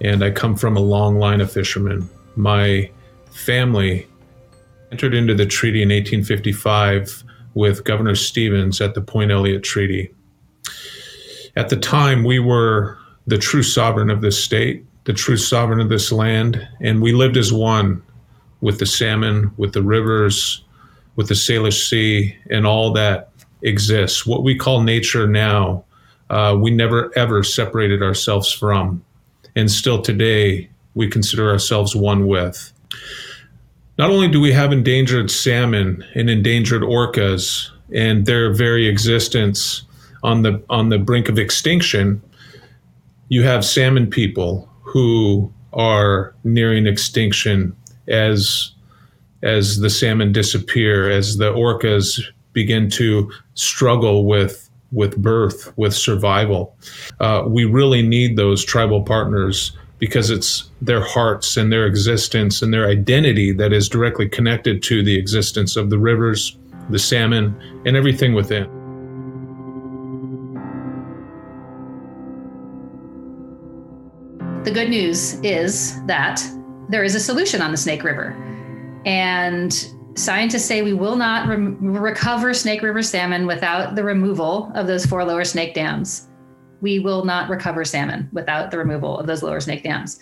and 0.00 0.22
I 0.22 0.30
come 0.30 0.54
from 0.54 0.76
a 0.76 0.80
long 0.80 1.18
line 1.18 1.40
of 1.40 1.50
fishermen. 1.50 2.08
My 2.36 2.88
family 3.32 4.06
entered 4.92 5.12
into 5.12 5.34
the 5.34 5.44
treaty 5.44 5.82
in 5.82 5.88
1855 5.88 7.24
with 7.54 7.82
Governor 7.82 8.14
Stevens 8.14 8.80
at 8.80 8.94
the 8.94 9.00
Point 9.00 9.32
Elliott 9.32 9.64
Treaty. 9.64 10.14
At 11.56 11.68
the 11.68 11.76
time, 11.76 12.22
we 12.22 12.38
were 12.38 12.96
the 13.26 13.38
true 13.38 13.64
sovereign 13.64 14.08
of 14.08 14.20
this 14.20 14.42
state, 14.42 14.84
the 15.02 15.12
true 15.12 15.36
sovereign 15.36 15.80
of 15.80 15.88
this 15.88 16.12
land, 16.12 16.64
and 16.80 17.02
we 17.02 17.12
lived 17.12 17.36
as 17.36 17.52
one 17.52 18.04
with 18.60 18.78
the 18.78 18.86
salmon, 18.86 19.50
with 19.56 19.72
the 19.72 19.82
rivers, 19.82 20.62
with 21.16 21.26
the 21.26 21.34
Salish 21.34 21.88
Sea, 21.88 22.36
and 22.50 22.68
all 22.68 22.92
that 22.92 23.29
exists. 23.62 24.26
What 24.26 24.42
we 24.42 24.54
call 24.56 24.82
nature 24.82 25.26
now, 25.26 25.84
uh, 26.30 26.56
we 26.60 26.70
never 26.70 27.10
ever 27.16 27.42
separated 27.42 28.02
ourselves 28.02 28.52
from. 28.52 29.04
And 29.56 29.70
still 29.70 30.00
today, 30.00 30.70
we 30.94 31.08
consider 31.08 31.50
ourselves 31.50 31.96
one 31.96 32.26
with. 32.26 32.72
Not 33.98 34.10
only 34.10 34.28
do 34.28 34.40
we 34.40 34.52
have 34.52 34.72
endangered 34.72 35.30
salmon 35.30 36.04
and 36.14 36.30
endangered 36.30 36.82
orcas, 36.82 37.68
and 37.92 38.26
their 38.26 38.52
very 38.52 38.86
existence 38.86 39.82
on 40.22 40.42
the 40.42 40.62
on 40.70 40.88
the 40.88 40.98
brink 40.98 41.28
of 41.28 41.38
extinction, 41.38 42.22
you 43.28 43.42
have 43.42 43.64
salmon 43.64 44.08
people 44.08 44.68
who 44.82 45.52
are 45.72 46.34
nearing 46.44 46.86
extinction 46.86 47.76
as 48.08 48.72
as 49.42 49.80
the 49.80 49.90
salmon 49.90 50.32
disappear, 50.32 51.10
as 51.10 51.38
the 51.38 51.52
orcas 51.52 52.20
begin 52.52 52.90
to 52.90 53.30
struggle 53.60 54.24
with 54.24 54.68
with 54.92 55.16
birth, 55.22 55.72
with 55.76 55.94
survival. 55.94 56.76
Uh, 57.20 57.44
we 57.46 57.64
really 57.64 58.02
need 58.02 58.36
those 58.36 58.64
tribal 58.64 59.02
partners 59.02 59.70
because 60.00 60.30
it's 60.30 60.70
their 60.82 61.00
hearts 61.00 61.56
and 61.56 61.70
their 61.70 61.86
existence 61.86 62.60
and 62.62 62.74
their 62.74 62.88
identity 62.88 63.52
that 63.52 63.72
is 63.72 63.88
directly 63.88 64.28
connected 64.28 64.82
to 64.82 65.04
the 65.04 65.16
existence 65.16 65.76
of 65.76 65.90
the 65.90 65.98
rivers, 65.98 66.56
the 66.88 66.98
salmon, 66.98 67.54
and 67.84 67.96
everything 67.96 68.34
within. 68.34 68.64
The 74.64 74.72
good 74.72 74.90
news 74.90 75.34
is 75.40 76.04
that 76.06 76.42
there 76.88 77.04
is 77.04 77.14
a 77.14 77.20
solution 77.20 77.62
on 77.62 77.70
the 77.70 77.76
Snake 77.76 78.02
River. 78.02 78.34
And 79.06 79.72
scientists 80.22 80.66
say 80.66 80.82
we 80.82 80.92
will 80.92 81.16
not 81.16 81.48
re- 81.48 81.56
recover 81.56 82.54
Snake 82.54 82.82
River 82.82 83.02
salmon 83.02 83.46
without 83.46 83.94
the 83.94 84.04
removal 84.04 84.70
of 84.74 84.86
those 84.86 85.06
four 85.06 85.24
lower 85.24 85.44
snake 85.44 85.74
dams 85.74 86.28
we 86.80 86.98
will 86.98 87.24
not 87.24 87.48
recover 87.50 87.84
salmon 87.84 88.28
without 88.32 88.70
the 88.70 88.78
removal 88.78 89.18
of 89.18 89.26
those 89.26 89.42
lower 89.42 89.60
snake 89.60 89.82
dams. 89.82 90.18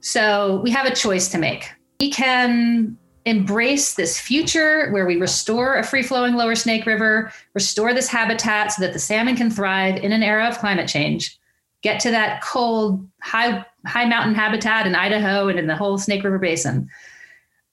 So 0.00 0.60
we 0.62 0.70
have 0.70 0.86
a 0.86 0.94
choice 0.94 1.28
to 1.28 1.38
make. 1.38 1.70
We 2.00 2.10
can 2.10 2.96
embrace 3.26 3.94
this 3.94 4.18
future 4.18 4.90
where 4.90 5.06
we 5.06 5.16
restore 5.16 5.76
a 5.76 5.84
free 5.84 6.02
flowing 6.02 6.34
lower 6.34 6.54
snake 6.54 6.86
river, 6.86 7.30
restore 7.54 7.92
this 7.92 8.08
habitat 8.08 8.72
so 8.72 8.82
that 8.82 8.92
the 8.92 8.98
salmon 8.98 9.36
can 9.36 9.50
thrive 9.50 9.96
in 9.96 10.12
an 10.12 10.22
era 10.22 10.48
of 10.48 10.58
climate 10.58 10.88
change, 10.88 11.38
get 11.82 12.00
to 12.00 12.10
that 12.10 12.42
cold, 12.42 13.06
high, 13.20 13.64
high 13.86 14.06
mountain 14.06 14.34
habitat 14.34 14.86
in 14.86 14.94
Idaho 14.94 15.48
and 15.48 15.58
in 15.58 15.66
the 15.66 15.76
whole 15.76 15.98
Snake 15.98 16.24
River 16.24 16.38
Basin. 16.38 16.88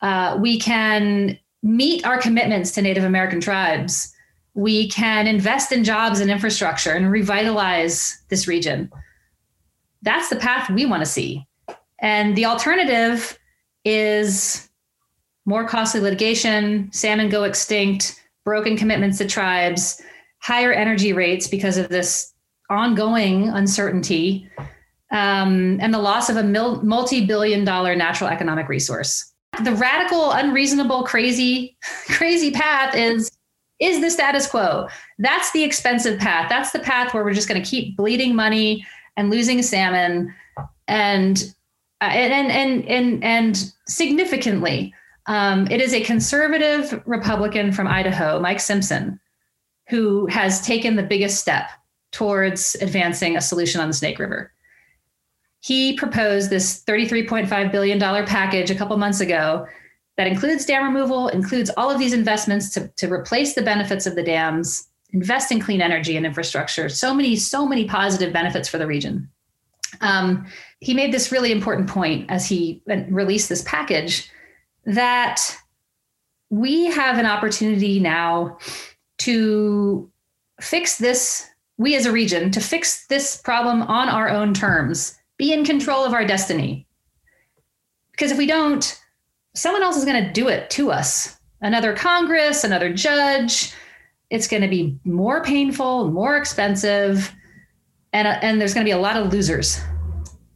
Uh, 0.02 0.38
we 0.40 0.60
can 0.60 1.40
meet 1.64 2.06
our 2.06 2.20
commitments 2.20 2.72
to 2.72 2.82
Native 2.82 3.04
American 3.04 3.42
tribes 3.42 4.14
we 4.58 4.90
can 4.90 5.28
invest 5.28 5.72
in 5.72 5.84
jobs 5.84 6.20
and 6.20 6.32
infrastructure 6.32 6.92
and 6.92 7.12
revitalize 7.12 8.24
this 8.30 8.48
region. 8.48 8.92
That's 10.02 10.30
the 10.30 10.36
path 10.36 10.72
we 10.72 10.88
want 10.88 11.04
to 11.04 11.06
see. 11.06 11.46
And 12.00 12.36
the 12.36 12.46
alternative 12.46 13.38
is 13.86 14.68
more 15.46 15.68
costly 15.68 16.02
litigation, 16.02 16.92
salmon 16.92 17.30
go 17.30 17.44
extinct, 17.44 18.20
broken 18.44 18.76
commitments 18.76 19.20
to 19.20 19.28
tribes, 19.28 20.02
higher 20.40 20.74
energy 20.74 21.14
rates 21.14 21.48
because 21.48 21.78
of 21.78 21.90
this 21.90 22.34
ongoing 22.68 23.50
uncertainty, 23.50 24.50
um, 25.12 25.78
and 25.80 25.94
the 25.94 26.00
loss 26.00 26.30
of 26.30 26.36
a 26.36 26.44
multi 26.44 27.28
billion 27.28 27.64
dollar 27.64 27.96
natural 27.96 28.28
economic 28.28 28.68
resource. 28.70 29.34
The 29.64 29.74
radical, 29.74 30.32
unreasonable, 30.32 31.04
crazy, 31.04 31.78
crazy 32.08 32.52
path 32.52 32.96
is 32.96 33.32
is 33.80 34.02
the 34.02 34.10
status 34.10 34.48
quo. 34.48 34.88
That's 35.20 35.52
the 35.52 35.64
expensive 35.64 36.20
path. 36.20 36.50
That's 36.50 36.72
the 36.72 36.80
path 36.80 37.14
where 37.14 37.24
we're 37.24 37.34
just 37.34 37.48
going 37.48 37.62
to 37.62 37.70
keep 37.70 37.96
bleeding 37.96 38.36
money 38.36 38.86
and 39.18 39.30
losing 39.30 39.62
salmon, 39.62 40.34
and 40.88 41.54
uh, 42.02 42.06
and 42.06 42.52
and 42.52 42.86
and 42.86 43.24
and 43.24 43.74
significantly, 43.88 44.94
um, 45.28 45.68
it 45.70 45.82
is 45.82 45.94
a 45.94 46.02
conservative 46.02 47.02
Republican 47.06 47.72
from 47.72 47.88
Idaho, 47.88 48.40
Mike 48.40 48.60
Simpson, 48.60 49.20
who 49.90 50.26
has 50.28 50.62
taken 50.62 50.96
the 50.96 51.04
biggest 51.04 51.40
step 51.40 51.70
towards 52.12 52.76
advancing 52.82 53.36
a 53.36 53.42
solution 53.42 53.82
on 53.82 53.88
the 53.88 53.94
Snake 53.94 54.20
River. 54.20 54.52
He 55.68 55.92
proposed 55.92 56.50
this 56.50 56.82
$33.5 56.86 57.72
billion 57.74 58.00
package 58.00 58.72
a 58.72 58.76
couple 58.76 58.96
months 58.96 59.20
ago 59.20 59.68
that 60.16 60.26
includes 60.26 60.66
dam 60.66 60.86
removal, 60.86 61.28
includes 61.28 61.70
all 61.76 61.92
of 61.92 62.00
these 62.00 62.14
investments 62.14 62.70
to, 62.70 62.88
to 62.96 63.12
replace 63.12 63.54
the 63.54 63.62
benefits 63.62 64.06
of 64.06 64.16
the 64.16 64.24
dams, 64.24 64.88
invest 65.12 65.52
in 65.52 65.60
clean 65.60 65.82
energy 65.82 66.16
and 66.16 66.26
infrastructure. 66.26 66.88
So 66.88 67.14
many, 67.14 67.36
so 67.36 67.68
many 67.68 67.84
positive 67.84 68.32
benefits 68.32 68.70
for 68.70 68.78
the 68.78 68.88
region. 68.88 69.30
Um, 70.00 70.46
he 70.80 70.94
made 70.94 71.14
this 71.14 71.34
really 71.34 71.52
important 71.52 71.90
point 71.90 72.32
as 72.32 72.48
he 72.48 72.82
released 73.10 73.50
this 73.50 73.64
package 73.64 74.32
that 74.86 75.42
we 76.50 76.86
have 76.86 77.18
an 77.18 77.26
opportunity 77.26 78.00
now 78.00 78.58
to 79.18 80.10
fix 80.62 80.98
this, 80.98 81.46
we 81.78 81.98
as 81.98 82.06
a 82.06 82.12
region, 82.14 82.52
to 82.52 82.62
fix 82.62 83.06
this 83.08 83.36
problem 83.36 83.82
on 83.82 84.08
our 84.08 84.30
own 84.30 84.54
terms, 84.54 85.18
be 85.38 85.54
in 85.54 85.66
control 85.66 86.04
of 86.04 86.14
our 86.14 86.26
destiny. 86.26 86.88
Because 88.12 88.32
if 88.32 88.38
we 88.38 88.48
don't, 88.48 89.00
someone 89.56 89.84
else 89.84 89.98
is 89.98 90.06
going 90.06 90.24
to 90.24 90.32
do 90.32 90.48
it 90.48 90.70
to 90.72 90.92
us 90.92 91.38
another 91.62 91.96
Congress, 91.96 92.64
another 92.64 92.94
judge. 92.94 93.74
It's 94.30 94.48
going 94.48 94.62
to 94.62 94.68
be 94.68 95.00
more 95.06 95.44
painful, 95.44 96.12
more 96.12 96.38
expensive, 96.38 97.34
and, 98.14 98.28
uh, 98.28 98.40
and 98.42 98.60
there's 98.60 98.74
going 98.74 98.86
to 98.86 98.90
be 98.90 98.98
a 98.98 99.02
lot 99.02 99.18
of 99.18 99.32
losers. 99.32 99.80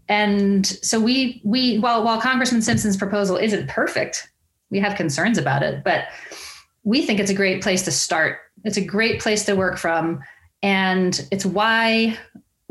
And 0.09 0.65
so 0.65 0.99
we 0.99 1.41
we 1.45 1.79
while 1.79 2.03
while 2.03 2.19
Congressman 2.19 2.61
Simpson's 2.61 2.97
proposal 2.97 3.37
isn't 3.37 3.69
perfect, 3.69 4.27
we 4.69 4.79
have 4.79 4.97
concerns 4.97 5.37
about 5.37 5.63
it, 5.63 5.85
but 5.85 6.05
we 6.83 7.05
think 7.05 7.19
it's 7.19 7.31
a 7.31 7.35
great 7.35 7.63
place 7.63 7.83
to 7.83 7.91
start. 7.91 8.39
It's 8.65 8.75
a 8.75 8.83
great 8.83 9.21
place 9.21 9.45
to 9.45 9.55
work 9.55 9.77
from, 9.77 10.21
and 10.61 11.25
it's 11.31 11.45
why 11.45 12.17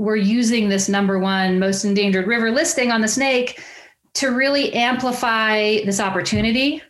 we're 0.01 0.17
using 0.17 0.71
this 0.71 0.89
number 0.89 1.19
one 1.19 1.59
most 1.59 1.85
endangered 1.85 2.27
river 2.27 2.51
listing 2.51 2.91
on 2.91 3.03
the 3.03 3.07
snake 3.07 3.63
to 4.15 4.29
really 4.29 4.73
amplify 4.73 5.85
this 5.85 6.01
opportunity, 6.01 6.83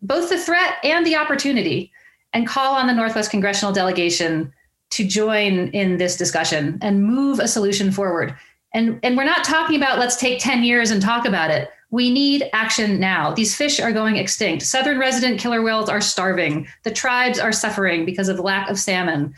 both 0.00 0.28
the 0.28 0.38
threat 0.38 0.76
and 0.84 1.04
the 1.04 1.16
opportunity, 1.16 1.90
and 2.32 2.46
call 2.46 2.76
on 2.76 2.86
the 2.86 2.94
Northwest 2.94 3.32
Congressional 3.32 3.72
Delegation 3.72 4.52
to 4.90 5.04
join 5.04 5.70
in 5.70 5.96
this 5.96 6.16
discussion 6.16 6.78
and 6.82 7.02
move 7.02 7.40
a 7.40 7.48
solution 7.48 7.90
forward. 7.90 8.32
And, 8.72 9.00
and 9.02 9.16
we're 9.16 9.24
not 9.24 9.42
talking 9.42 9.76
about 9.76 9.98
let's 9.98 10.14
take 10.14 10.38
10 10.38 10.62
years 10.62 10.92
and 10.92 11.02
talk 11.02 11.26
about 11.26 11.50
it. 11.50 11.68
We 11.90 12.12
need 12.12 12.48
action 12.52 13.00
now. 13.00 13.34
These 13.34 13.56
fish 13.56 13.80
are 13.80 13.92
going 13.92 14.16
extinct. 14.16 14.62
Southern 14.62 15.00
resident 15.00 15.40
killer 15.40 15.62
whales 15.62 15.88
are 15.88 16.00
starving. 16.00 16.68
The 16.84 16.92
tribes 16.92 17.40
are 17.40 17.52
suffering 17.52 18.04
because 18.04 18.28
of 18.28 18.38
lack 18.38 18.70
of 18.70 18.78
salmon. 18.78 19.34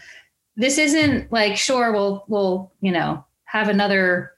This 0.58 0.76
isn't 0.76 1.32
like, 1.32 1.56
sure, 1.56 1.92
we'll, 1.92 2.24
we'll, 2.28 2.70
you 2.82 2.92
know, 2.92 3.24
have 3.44 3.68
another 3.68 4.32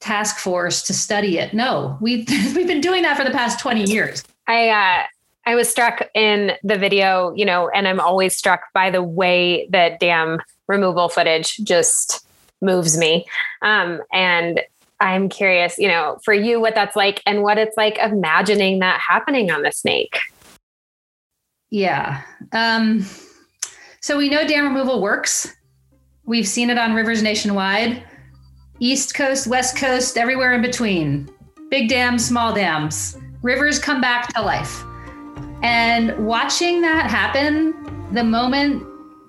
task 0.00 0.38
force 0.38 0.82
to 0.84 0.94
study 0.94 1.38
it. 1.38 1.52
No, 1.52 1.98
we've 2.00 2.26
we've 2.56 2.66
been 2.66 2.80
doing 2.80 3.02
that 3.02 3.16
for 3.16 3.24
the 3.24 3.30
past 3.30 3.60
20 3.60 3.84
years. 3.84 4.24
I 4.46 4.68
uh 4.70 5.06
I 5.46 5.54
was 5.54 5.68
struck 5.68 6.08
in 6.14 6.52
the 6.62 6.76
video, 6.76 7.32
you 7.34 7.44
know, 7.44 7.68
and 7.70 7.88
I'm 7.88 8.00
always 8.00 8.36
struck 8.36 8.72
by 8.74 8.90
the 8.90 9.02
way 9.02 9.66
that 9.70 9.98
dam 9.98 10.40
removal 10.66 11.08
footage 11.08 11.56
just 11.58 12.26
moves 12.60 12.98
me. 12.98 13.26
Um, 13.62 14.02
and 14.12 14.60
I'm 15.00 15.28
curious, 15.28 15.78
you 15.78 15.88
know, 15.88 16.18
for 16.22 16.34
you, 16.34 16.60
what 16.60 16.74
that's 16.74 16.96
like 16.96 17.22
and 17.24 17.42
what 17.42 17.56
it's 17.56 17.76
like 17.76 17.98
imagining 17.98 18.80
that 18.80 19.00
happening 19.00 19.50
on 19.50 19.62
the 19.62 19.72
snake. 19.72 20.18
Yeah. 21.70 22.22
Um, 22.52 23.06
so 24.08 24.16
we 24.16 24.30
know 24.30 24.48
dam 24.48 24.64
removal 24.64 25.02
works. 25.02 25.54
We've 26.24 26.48
seen 26.48 26.70
it 26.70 26.78
on 26.78 26.94
rivers 26.94 27.22
nationwide. 27.22 28.02
East 28.80 29.14
Coast, 29.14 29.46
West 29.46 29.76
Coast, 29.76 30.16
everywhere 30.16 30.54
in 30.54 30.62
between. 30.62 31.28
Big 31.68 31.90
dams, 31.90 32.24
small 32.24 32.54
dams. 32.54 33.18
Rivers 33.42 33.78
come 33.78 34.00
back 34.00 34.32
to 34.32 34.40
life. 34.40 34.82
And 35.62 36.26
watching 36.26 36.80
that 36.80 37.10
happen, 37.10 37.74
the 38.14 38.24
moment 38.24 38.82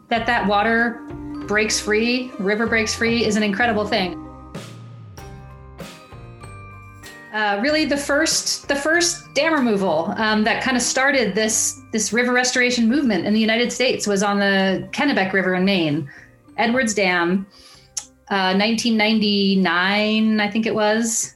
that 0.08 0.26
that 0.28 0.48
water 0.48 1.06
breaks 1.46 1.78
free, 1.82 2.32
river 2.40 2.66
breaks 2.66 2.96
free, 2.96 3.26
is 3.26 3.36
an 3.36 3.44
incredible 3.44 3.86
thing. 3.86 4.29
Uh, 7.34 7.60
really, 7.62 7.86
the 7.86 7.98
first 7.98 8.68
the 8.68 8.76
first 8.76 9.34
dam 9.36 9.54
removal 9.54 10.14
um, 10.18 10.44
that 10.44 10.64
kind 10.64 10.76
of 10.76 10.82
started 10.82 11.36
this 11.36 11.80
this 11.92 12.12
river 12.12 12.34
restoration 12.34 12.90
movement 12.90 13.28
in 13.28 13.34
the 13.34 13.40
United 13.40 13.72
States 13.72 14.08
was 14.08 14.24
on 14.24 14.40
the 14.40 14.88
Kennebec 14.92 15.32
River 15.32 15.54
in 15.54 15.66
Maine, 15.66 16.10
Edwards 16.58 16.94
Dam. 16.94 17.46
1999, 18.30 20.40
uh, 20.40 20.44
I 20.44 20.50
think 20.50 20.68
it 20.68 20.76
was. 20.76 21.36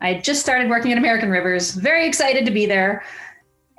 I 0.00 0.14
just 0.14 0.40
started 0.40 0.68
working 0.68 0.90
at 0.90 0.98
American 0.98 1.30
Rivers, 1.30 1.74
very 1.74 2.06
excited 2.06 2.44
to 2.44 2.50
be 2.50 2.66
there. 2.66 3.04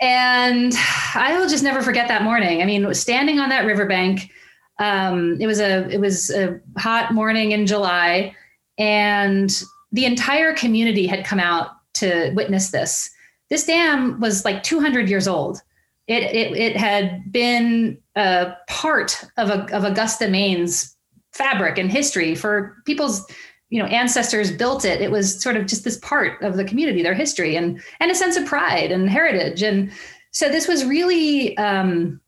And 0.01 0.73
I 1.15 1.37
will 1.37 1.47
just 1.47 1.63
never 1.63 1.81
forget 1.81 2.07
that 2.07 2.23
morning. 2.23 2.61
I 2.61 2.65
mean, 2.65 2.93
standing 2.93 3.39
on 3.39 3.49
that 3.49 3.65
riverbank, 3.65 4.31
um, 4.79 5.37
it 5.39 5.47
was 5.47 5.59
a 5.59 5.87
it 5.89 5.99
was 5.99 6.29
a 6.31 6.59
hot 6.77 7.13
morning 7.13 7.51
in 7.51 7.67
July, 7.67 8.35
and 8.77 9.51
the 9.93 10.05
entire 10.05 10.53
community 10.53 11.07
had 11.07 11.23
come 11.23 11.39
out 11.39 11.69
to 11.93 12.31
witness 12.35 12.71
this. 12.71 13.09
This 13.49 13.65
dam 13.65 14.19
was 14.19 14.43
like 14.43 14.63
200 14.63 15.07
years 15.07 15.27
old. 15.27 15.61
It 16.07 16.23
it, 16.23 16.57
it 16.57 16.75
had 16.75 17.31
been 17.31 17.97
a 18.15 18.53
part 18.67 19.23
of 19.37 19.49
a, 19.49 19.73
of 19.73 19.85
Augusta, 19.85 20.27
Maine's 20.27 20.95
fabric 21.31 21.77
and 21.77 21.89
history 21.91 22.35
for 22.35 22.77
people's 22.85 23.25
you 23.69 23.81
know 23.81 23.87
ancestors 23.87 24.51
built 24.51 24.83
it. 24.83 25.01
It 25.01 25.11
was 25.11 25.41
sort 25.41 25.55
of 25.55 25.67
just 25.67 25.83
this 25.83 25.97
part 25.99 26.41
of 26.41 26.57
the 26.57 26.65
community 26.65 27.03
their 27.03 27.13
history 27.13 27.55
and 27.55 27.81
and 27.99 28.11
a 28.11 28.15
sense 28.15 28.35
of 28.35 28.45
pride 28.45 28.91
and 28.91 29.09
heritage. 29.09 29.61
And 29.61 29.91
so 30.31 30.49
this 30.49 30.67
was 30.67 30.83
really 30.83 31.55
um, 31.57 32.19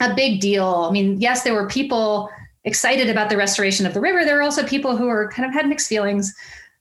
a 0.00 0.14
big 0.14 0.40
deal. 0.40 0.86
I 0.88 0.92
mean 0.92 1.20
yes 1.20 1.42
there 1.42 1.54
were 1.54 1.68
people 1.68 2.30
excited 2.64 3.08
about 3.10 3.30
the 3.30 3.36
restoration 3.36 3.86
of 3.86 3.94
the 3.94 4.00
river. 4.00 4.24
There 4.24 4.36
were 4.36 4.42
also 4.42 4.66
people 4.66 4.96
who 4.96 5.06
were 5.06 5.30
kind 5.30 5.48
of 5.48 5.54
had 5.54 5.68
mixed 5.68 5.88
feelings 5.88 6.34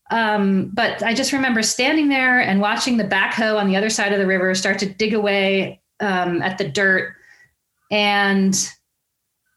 um, 0.10 0.70
but 0.74 1.02
i 1.04 1.14
just 1.14 1.34
remember 1.34 1.62
standing 1.62 2.10
there 2.10 2.40
and 2.40 2.62
watching 2.62 2.98
the 2.98 3.04
backhoe 3.04 3.60
on 3.60 3.68
the 3.68 3.76
other 3.76 3.90
side 3.90 4.14
of 4.14 4.20
the 4.20 4.28
river 4.28 4.54
start 4.56 4.80
to 4.80 4.86
dig 4.86 5.14
away 5.14 5.80
um, 6.00 6.42
at 6.42 6.58
the 6.58 6.68
dirt. 6.68 7.16
And 7.92 8.56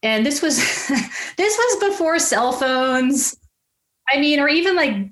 and 0.02 0.26
this 0.26 0.42
was 0.42 0.56
this 1.36 1.58
was 1.58 1.90
before 1.90 2.18
cell 2.18 2.52
phones. 2.52 3.36
I 4.12 4.18
mean 4.18 4.40
or 4.40 4.48
even 4.48 4.76
like 4.76 5.10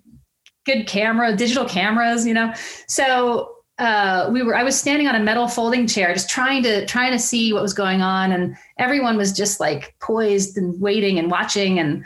good 0.66 0.86
camera 0.86 1.34
digital 1.34 1.64
cameras 1.64 2.26
you 2.26 2.34
know? 2.34 2.52
So 2.86 3.54
uh, 3.78 4.28
we 4.30 4.42
were 4.42 4.54
i 4.54 4.62
was 4.62 4.78
standing 4.78 5.06
on 5.06 5.14
a 5.14 5.20
metal 5.20 5.48
folding 5.48 5.86
chair 5.86 6.12
just 6.12 6.28
trying 6.28 6.62
to 6.62 6.84
trying 6.86 7.12
to 7.12 7.18
see 7.18 7.52
what 7.52 7.62
was 7.62 7.74
going 7.74 8.02
on. 8.02 8.32
And 8.32 8.56
everyone 8.78 9.16
was 9.16 9.32
just 9.32 9.60
like 9.60 9.94
poised 10.00 10.56
and 10.56 10.78
waiting 10.80 11.18
and 11.18 11.30
watching. 11.30 11.78
And 11.78 12.04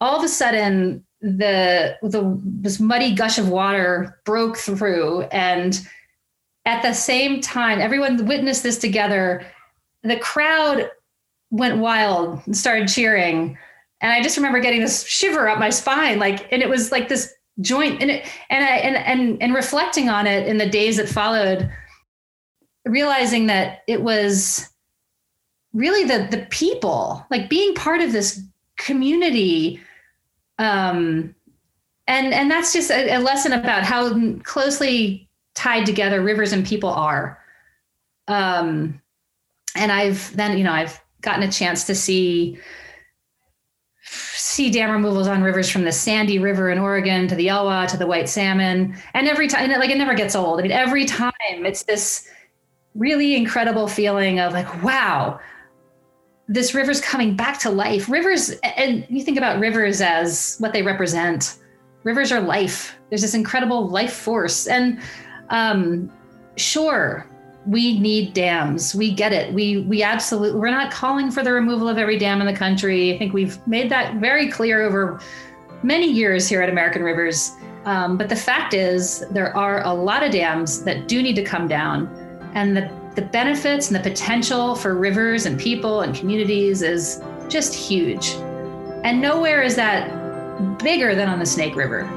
all 0.00 0.16
of 0.16 0.24
a 0.24 0.28
sudden 0.28 1.04
the 1.24 1.96
the 2.02 2.38
this 2.44 2.78
muddy 2.78 3.14
gush 3.14 3.38
of 3.38 3.48
water 3.48 4.20
broke 4.24 4.58
through 4.58 5.22
and 5.32 5.80
at 6.66 6.82
the 6.82 6.92
same 6.92 7.40
time 7.40 7.80
everyone 7.80 8.26
witnessed 8.26 8.62
this 8.62 8.78
together 8.78 9.44
the 10.04 10.18
crowd 10.18 10.90
went 11.50 11.78
wild 11.78 12.40
and 12.46 12.56
started 12.56 12.88
cheering. 12.88 13.56
And 14.00 14.12
I 14.12 14.22
just 14.22 14.36
remember 14.36 14.60
getting 14.60 14.80
this 14.80 15.06
shiver 15.06 15.48
up 15.48 15.58
my 15.58 15.70
spine, 15.70 16.18
like, 16.18 16.52
and 16.52 16.62
it 16.62 16.68
was 16.68 16.92
like 16.92 17.08
this 17.08 17.32
joint 17.60 18.02
and 18.02 18.10
it, 18.10 18.26
and 18.50 18.64
I, 18.64 18.76
and, 18.78 18.96
and, 18.96 19.42
and 19.42 19.54
reflecting 19.54 20.08
on 20.08 20.26
it 20.26 20.46
in 20.46 20.58
the 20.58 20.68
days 20.68 20.96
that 20.96 21.08
followed, 21.08 21.70
realizing 22.84 23.46
that 23.46 23.82
it 23.86 24.02
was 24.02 24.68
really 25.72 26.04
the, 26.04 26.28
the 26.30 26.46
people, 26.50 27.24
like 27.30 27.48
being 27.48 27.74
part 27.74 28.00
of 28.00 28.12
this 28.12 28.42
community. 28.76 29.80
Um, 30.58 31.34
and, 32.06 32.34
and 32.34 32.50
that's 32.50 32.72
just 32.72 32.90
a, 32.90 33.16
a 33.16 33.18
lesson 33.18 33.52
about 33.52 33.82
how 33.82 34.18
closely 34.40 35.28
tied 35.54 35.86
together 35.86 36.20
rivers 36.20 36.52
and 36.52 36.66
people 36.66 36.90
are. 36.90 37.38
Um, 38.28 39.00
and 39.76 39.90
I've 39.90 40.34
then, 40.36 40.56
you 40.58 40.64
know, 40.64 40.72
I've 40.72 41.00
gotten 41.20 41.42
a 41.42 41.50
chance 41.50 41.84
to 41.84 41.94
see 41.94 42.58
see 44.06 44.70
dam 44.70 44.90
removals 44.90 45.26
on 45.26 45.42
rivers 45.42 45.70
from 45.70 45.84
the 45.84 45.92
Sandy 45.92 46.38
River 46.38 46.70
in 46.70 46.78
Oregon 46.78 47.26
to 47.28 47.34
the 47.34 47.48
Elwha 47.48 47.88
to 47.88 47.96
the 47.96 48.06
White 48.06 48.28
Salmon. 48.28 48.94
And 49.14 49.26
every 49.26 49.48
time, 49.48 49.70
like 49.70 49.90
it 49.90 49.98
never 49.98 50.14
gets 50.14 50.36
old. 50.36 50.60
I 50.60 50.62
mean, 50.62 50.72
every 50.72 51.06
time 51.06 51.32
it's 51.48 51.84
this 51.84 52.28
really 52.94 53.34
incredible 53.34 53.88
feeling 53.88 54.38
of 54.38 54.52
like, 54.52 54.82
wow, 54.84 55.40
this 56.48 56.74
river's 56.74 57.00
coming 57.00 57.36
back 57.36 57.58
to 57.60 57.70
life. 57.70 58.08
Rivers, 58.08 58.50
and 58.62 59.06
you 59.08 59.22
think 59.22 59.38
about 59.38 59.60
rivers 59.60 60.00
as 60.00 60.56
what 60.58 60.72
they 60.72 60.82
represent. 60.82 61.56
Rivers 62.02 62.30
are 62.32 62.40
life. 62.40 62.96
There's 63.08 63.22
this 63.22 63.34
incredible 63.34 63.88
life 63.88 64.12
force. 64.12 64.66
And 64.66 65.00
um, 65.48 66.12
sure, 66.56 67.26
we 67.66 67.98
need 67.98 68.34
dams. 68.34 68.94
We 68.94 69.12
get 69.12 69.32
it. 69.32 69.54
We 69.54 69.78
we 69.82 70.02
absolutely 70.02 70.60
we're 70.60 70.70
not 70.70 70.90
calling 70.90 71.30
for 71.30 71.42
the 71.42 71.52
removal 71.52 71.88
of 71.88 71.96
every 71.96 72.18
dam 72.18 72.40
in 72.40 72.46
the 72.46 72.52
country. 72.52 73.14
I 73.14 73.18
think 73.18 73.32
we've 73.32 73.64
made 73.66 73.90
that 73.90 74.16
very 74.16 74.50
clear 74.50 74.82
over 74.82 75.20
many 75.82 76.10
years 76.10 76.48
here 76.48 76.60
at 76.60 76.68
American 76.68 77.02
Rivers. 77.02 77.52
Um, 77.86 78.16
but 78.16 78.28
the 78.28 78.36
fact 78.36 78.72
is, 78.72 79.24
there 79.30 79.54
are 79.56 79.82
a 79.82 79.92
lot 79.92 80.22
of 80.22 80.32
dams 80.32 80.84
that 80.84 81.06
do 81.08 81.22
need 81.22 81.36
to 81.36 81.44
come 81.44 81.68
down, 81.68 82.06
and 82.54 82.76
the 82.76 82.90
the 83.14 83.22
benefits 83.22 83.88
and 83.88 83.96
the 83.96 84.10
potential 84.10 84.74
for 84.74 84.94
rivers 84.94 85.46
and 85.46 85.58
people 85.58 86.00
and 86.00 86.14
communities 86.14 86.82
is 86.82 87.22
just 87.48 87.74
huge. 87.74 88.34
And 89.04 89.20
nowhere 89.20 89.62
is 89.62 89.76
that 89.76 90.78
bigger 90.78 91.14
than 91.14 91.28
on 91.28 91.38
the 91.38 91.46
Snake 91.46 91.76
River. 91.76 92.08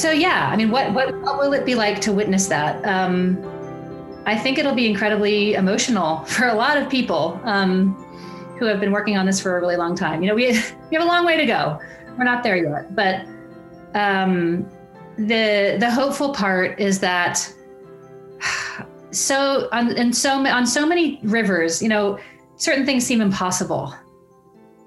so 0.00 0.10
yeah, 0.10 0.48
I 0.50 0.56
mean, 0.56 0.70
what 0.70 0.92
what 0.94 1.14
what 1.20 1.38
will 1.38 1.52
it 1.52 1.66
be 1.66 1.74
like 1.74 2.00
to 2.02 2.12
witness 2.12 2.46
that? 2.48 2.84
Um, 2.86 3.38
I 4.26 4.36
think 4.36 4.58
it'll 4.58 4.74
be 4.74 4.88
incredibly 4.88 5.54
emotional 5.54 6.24
for 6.24 6.46
a 6.46 6.54
lot 6.54 6.76
of 6.76 6.88
people 6.88 7.40
um, 7.44 7.94
who 8.58 8.64
have 8.64 8.80
been 8.80 8.92
working 8.92 9.16
on 9.16 9.26
this 9.26 9.40
for 9.40 9.56
a 9.56 9.60
really 9.60 9.76
long 9.76 9.94
time. 9.94 10.22
You 10.22 10.28
know, 10.28 10.34
we 10.34 10.46
we 10.90 10.96
have 10.96 11.02
a 11.02 11.06
long 11.06 11.26
way 11.26 11.36
to 11.36 11.46
go. 11.46 11.78
We're 12.16 12.24
not 12.24 12.42
there 12.42 12.56
yet, 12.56 12.94
but 12.94 13.26
um, 13.94 14.68
the 15.16 15.76
the 15.78 15.90
hopeful 15.90 16.32
part 16.32 16.78
is 16.80 17.00
that 17.00 17.52
so 19.10 19.68
on 19.72 19.96
and 19.96 20.14
so 20.14 20.46
on 20.46 20.66
so 20.66 20.86
many 20.86 21.20
rivers, 21.22 21.82
you 21.82 21.88
know, 21.88 22.18
certain 22.56 22.86
things 22.86 23.04
seem 23.04 23.20
impossible. 23.20 23.94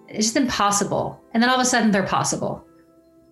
It's 0.07 0.27
just 0.27 0.37
impossible, 0.37 1.21
and 1.33 1.41
then 1.41 1.49
all 1.49 1.55
of 1.55 1.61
a 1.61 1.65
sudden 1.65 1.91
they're 1.91 2.03
possible 2.03 2.65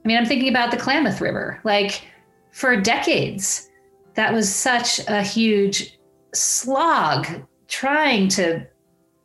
I 0.03 0.07
mean, 0.07 0.17
I'm 0.17 0.25
thinking 0.25 0.49
about 0.49 0.71
the 0.71 0.77
Klamath 0.77 1.21
River. 1.21 1.60
Like 1.63 2.07
for 2.51 2.79
decades, 2.79 3.69
that 4.15 4.34
was 4.34 4.53
such 4.53 4.99
a 5.07 5.21
huge 5.21 5.99
slog 6.34 7.27
trying 7.67 8.27
to 8.29 8.65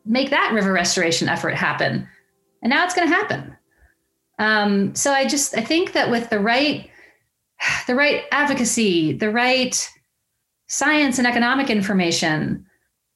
make 0.05 0.29
that 0.29 0.53
river 0.53 0.71
restoration 0.71 1.27
effort 1.27 1.55
happen. 1.55 2.07
And 2.61 2.69
now 2.69 2.85
it's 2.85 2.93
going 2.93 3.09
to 3.09 3.13
happen. 3.13 3.56
Um, 4.39 4.93
so 4.95 5.11
I 5.11 5.27
just 5.27 5.57
I 5.57 5.61
think 5.61 5.93
that 5.93 6.09
with 6.09 6.29
the 6.29 6.39
right 6.39 6.89
the 7.87 7.95
right 7.95 8.23
advocacy, 8.31 9.13
the 9.13 9.31
right 9.31 9.89
science 10.67 11.17
and 11.17 11.27
economic 11.27 11.69
information, 11.69 12.65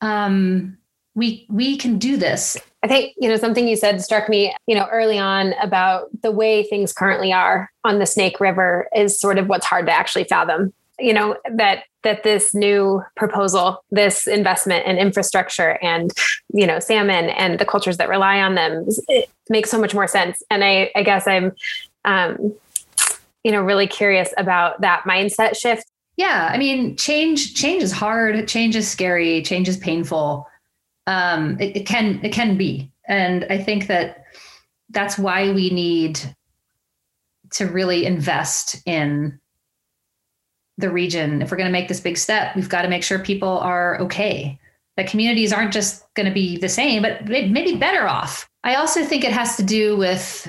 um, 0.02 0.78
we 1.16 1.46
we 1.50 1.78
can 1.78 2.00
do 2.00 2.18
this 2.18 2.58
I 2.84 2.88
think, 2.88 3.14
you 3.20 3.30
know, 3.30 3.38
something 3.38 3.68
you 3.68 3.76
said 3.76 4.02
struck 4.02 4.28
me, 4.28 4.56
you 4.66 4.76
know, 4.76 4.88
early 4.92 5.20
on 5.20 5.54
about 5.62 6.10
the 6.24 6.32
way 6.32 6.64
things 6.64 6.94
currently 6.94 7.32
are 7.32 7.70
on 7.84 8.00
the 8.00 8.08
Snake 8.08 8.40
River 8.40 8.88
is 8.96 9.20
sort 9.20 9.38
of 9.38 9.48
what's 9.48 9.68
hard 9.68 9.86
to 9.86 9.92
actually 9.92 10.24
fathom. 10.24 10.74
You 11.02 11.14
know, 11.14 11.36
that 11.56 11.84
that 12.04 12.24
this 12.24 12.54
new 12.54 13.02
proposal, 13.16 13.84
this 13.92 14.28
investment 14.28 14.86
in 14.86 14.98
infrastructure 14.98 15.78
and, 15.84 16.12
you 16.54 16.66
know, 16.66 16.80
salmon 16.80 17.30
and 17.30 17.60
the 17.60 17.66
cultures 17.66 17.98
that 17.98 18.10
rely 18.10 18.42
on 18.42 18.56
them 18.56 18.88
makes 19.50 19.70
so 19.70 19.80
much 19.80 19.94
more 19.94 20.08
sense. 20.08 20.42
And 20.50 20.64
I, 20.64 20.92
I 20.96 21.04
guess 21.04 21.28
I'm 21.28 21.52
um, 22.06 22.56
you 23.44 23.52
know, 23.52 23.62
really 23.62 23.88
curious 23.88 24.34
about 24.38 24.82
that 24.82 25.04
mindset 25.04 25.56
shift. 25.56 25.86
Yeah. 26.18 26.50
I 26.52 26.58
mean, 26.58 26.96
change 26.98 27.54
change 27.54 27.84
is 27.84 27.92
hard, 27.92 28.48
change 28.48 28.76
is 28.76 28.90
scary, 28.90 29.42
change 29.44 29.70
is 29.70 29.78
painful 29.78 30.48
um, 31.08 31.60
it, 31.60 31.76
it 31.78 31.86
can 31.86 32.20
it 32.24 32.32
can 32.32 32.58
be, 32.58 32.92
and 33.08 33.46
I 33.50 33.58
think 33.58 33.88
that 33.88 34.26
that's 34.90 35.18
why 35.18 35.52
we 35.52 35.70
need 35.70 36.20
to 37.52 37.66
really 37.66 38.06
invest 38.06 38.82
in 38.86 39.40
the 40.82 40.89
region. 40.89 41.41
If 41.41 41.52
we're 41.52 41.58
going 41.58 41.70
to 41.70 41.72
make 41.72 41.88
this 41.88 42.00
big 42.00 42.17
step, 42.17 42.56
we've 42.56 42.70
got 42.70 42.82
to 42.82 42.89
make 42.89 43.04
sure 43.04 43.20
people 43.20 43.60
are 43.60 44.00
okay. 44.02 44.60
That 44.98 45.08
communities 45.08 45.54
aren't 45.54 45.72
just 45.72 46.13
going 46.15 46.28
to 46.28 46.34
be 46.34 46.58
the 46.58 46.67
same, 46.70 47.02
but 47.02 47.26
maybe 47.26 47.76
better 47.76 48.08
off. 48.08 48.50
I 48.63 48.76
also 48.76 49.06
think 49.06 49.24
it 49.24 49.32
has 49.32 49.56
to 49.58 49.63
do 49.63 49.96
with 49.96 50.48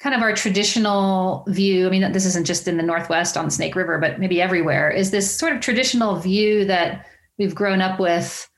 kind 0.00 0.14
of 0.14 0.22
our 0.22 0.34
traditional 0.34 1.44
view. 1.46 1.86
I 1.86 1.90
mean, 1.90 2.12
this 2.12 2.24
isn't 2.24 2.46
just 2.46 2.66
in 2.66 2.78
the 2.78 2.82
Northwest 2.82 3.36
on 3.36 3.44
the 3.44 3.50
Snake 3.50 3.76
River, 3.76 3.98
but 3.98 4.18
maybe 4.18 4.40
everywhere, 4.40 4.90
is 4.90 5.10
this 5.10 5.36
sort 5.36 5.52
of 5.52 5.60
traditional 5.60 6.16
view 6.16 6.64
that 6.64 7.06
we've 7.38 7.54
grown 7.54 7.82
up 7.82 8.00
with 8.00 8.48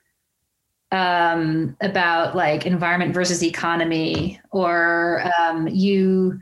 um, 0.93 1.77
about 1.81 2.37
like 2.37 2.65
environment 2.65 3.13
versus 3.13 3.43
economy, 3.43 4.41
or 4.53 5.25
um, 5.41 5.67
you 5.67 6.39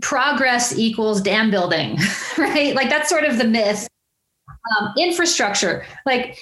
progress 0.00 0.76
equals 0.76 1.20
dam 1.20 1.50
building, 1.50 1.98
right? 2.38 2.74
Like 2.74 2.88
that's 2.90 3.08
sort 3.08 3.24
of 3.24 3.38
the 3.38 3.44
myth. 3.44 3.88
Um, 4.78 4.92
infrastructure, 4.98 5.84
like 6.06 6.38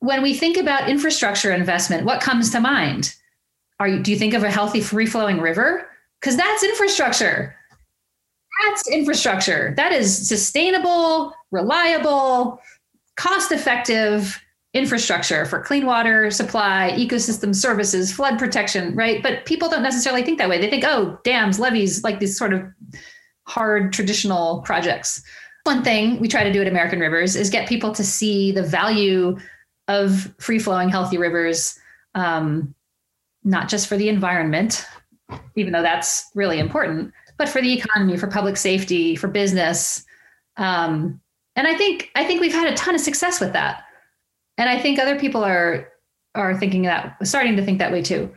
when 0.00 0.22
we 0.22 0.34
think 0.34 0.56
about 0.56 0.88
infrastructure 0.88 1.52
investment, 1.52 2.04
what 2.04 2.20
comes 2.20 2.50
to 2.50 2.60
mind? 2.60 3.14
Are 3.78 3.86
you, 3.86 4.02
do 4.02 4.10
you 4.10 4.18
think 4.18 4.34
of 4.34 4.42
a 4.42 4.50
healthy, 4.50 4.80
free 4.80 5.06
flowing 5.06 5.40
river? 5.40 5.88
Because 6.20 6.36
that's 6.36 6.64
infrastructure. 6.64 7.54
That's 8.64 8.88
infrastructure. 8.88 9.74
That 9.76 9.92
is 9.92 10.28
sustainable, 10.28 11.32
reliable, 11.52 12.60
cost 13.16 13.52
effective 13.52 14.42
infrastructure 14.74 15.44
for 15.44 15.60
clean 15.60 15.84
water 15.84 16.30
supply, 16.30 16.94
ecosystem 16.96 17.54
services, 17.54 18.12
flood 18.12 18.38
protection, 18.38 18.94
right? 18.94 19.22
But 19.22 19.44
people 19.44 19.68
don't 19.68 19.82
necessarily 19.82 20.22
think 20.22 20.38
that 20.38 20.48
way. 20.48 20.58
They 20.58 20.70
think, 20.70 20.84
oh, 20.86 21.18
dams, 21.24 21.58
levees, 21.58 22.02
like 22.02 22.20
these 22.20 22.38
sort 22.38 22.52
of 22.54 22.64
hard 23.44 23.92
traditional 23.92 24.62
projects. 24.62 25.22
one 25.64 25.84
thing 25.84 26.18
we 26.20 26.26
try 26.26 26.42
to 26.42 26.52
do 26.52 26.60
at 26.60 26.66
American 26.66 27.00
Rivers 27.00 27.36
is 27.36 27.50
get 27.50 27.68
people 27.68 27.92
to 27.94 28.02
see 28.02 28.50
the 28.50 28.62
value 28.62 29.36
of 29.88 30.34
free 30.38 30.58
flowing, 30.58 30.88
healthy 30.88 31.18
rivers, 31.18 31.78
um, 32.14 32.74
not 33.44 33.68
just 33.68 33.86
for 33.86 33.96
the 33.96 34.08
environment, 34.08 34.86
even 35.54 35.72
though 35.72 35.82
that's 35.82 36.30
really 36.34 36.58
important, 36.58 37.12
but 37.36 37.48
for 37.48 37.60
the 37.60 37.72
economy, 37.72 38.16
for 38.16 38.26
public 38.26 38.56
safety, 38.56 39.16
for 39.16 39.28
business. 39.28 40.04
Um, 40.56 41.20
and 41.56 41.66
I 41.66 41.74
think 41.74 42.10
I 42.14 42.24
think 42.24 42.40
we've 42.40 42.52
had 42.52 42.72
a 42.72 42.76
ton 42.76 42.94
of 42.94 43.00
success 43.00 43.40
with 43.40 43.52
that, 43.52 43.84
and 44.58 44.68
I 44.68 44.78
think 44.78 44.98
other 44.98 45.18
people 45.18 45.44
are 45.44 45.88
are 46.34 46.56
thinking 46.56 46.82
that, 46.82 47.16
starting 47.26 47.56
to 47.56 47.64
think 47.64 47.78
that 47.78 47.92
way 47.92 48.02
too. 48.02 48.30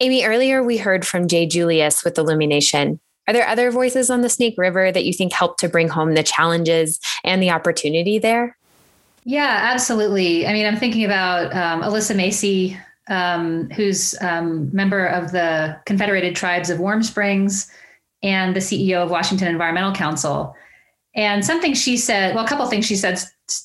Amy, 0.00 0.24
earlier 0.24 0.62
we 0.62 0.78
heard 0.78 1.06
from 1.06 1.28
Jay 1.28 1.46
Julius 1.46 2.02
with 2.02 2.14
Lummi 2.14 2.48
Nation. 2.48 2.98
Are 3.28 3.32
there 3.32 3.46
other 3.46 3.70
voices 3.70 4.10
on 4.10 4.22
the 4.22 4.28
Snake 4.28 4.54
River 4.58 4.90
that 4.90 5.04
you 5.04 5.12
think 5.12 5.32
help 5.32 5.58
to 5.58 5.68
bring 5.68 5.88
home 5.88 6.14
the 6.14 6.24
challenges 6.24 6.98
and 7.22 7.40
the 7.40 7.50
opportunity 7.50 8.18
there? 8.18 8.56
Yeah, 9.24 9.60
absolutely. 9.72 10.46
I 10.46 10.52
mean, 10.52 10.66
I'm 10.66 10.76
thinking 10.76 11.04
about 11.04 11.54
um, 11.54 11.82
Alyssa 11.82 12.16
Macy, 12.16 12.76
um, 13.08 13.70
who's 13.70 14.20
um, 14.20 14.74
member 14.74 15.06
of 15.06 15.30
the 15.30 15.78
Confederated 15.86 16.34
Tribes 16.34 16.70
of 16.70 16.80
Warm 16.80 17.04
Springs 17.04 17.70
and 18.24 18.56
the 18.56 18.60
CEO 18.60 19.04
of 19.04 19.10
Washington 19.10 19.46
Environmental 19.46 19.92
Council. 19.92 20.56
And 21.14 21.44
something 21.44 21.74
she 21.74 21.96
said, 21.96 22.34
well, 22.34 22.44
a 22.44 22.48
couple 22.48 22.66
things 22.66 22.86
she 22.86 22.96
said 22.96 23.20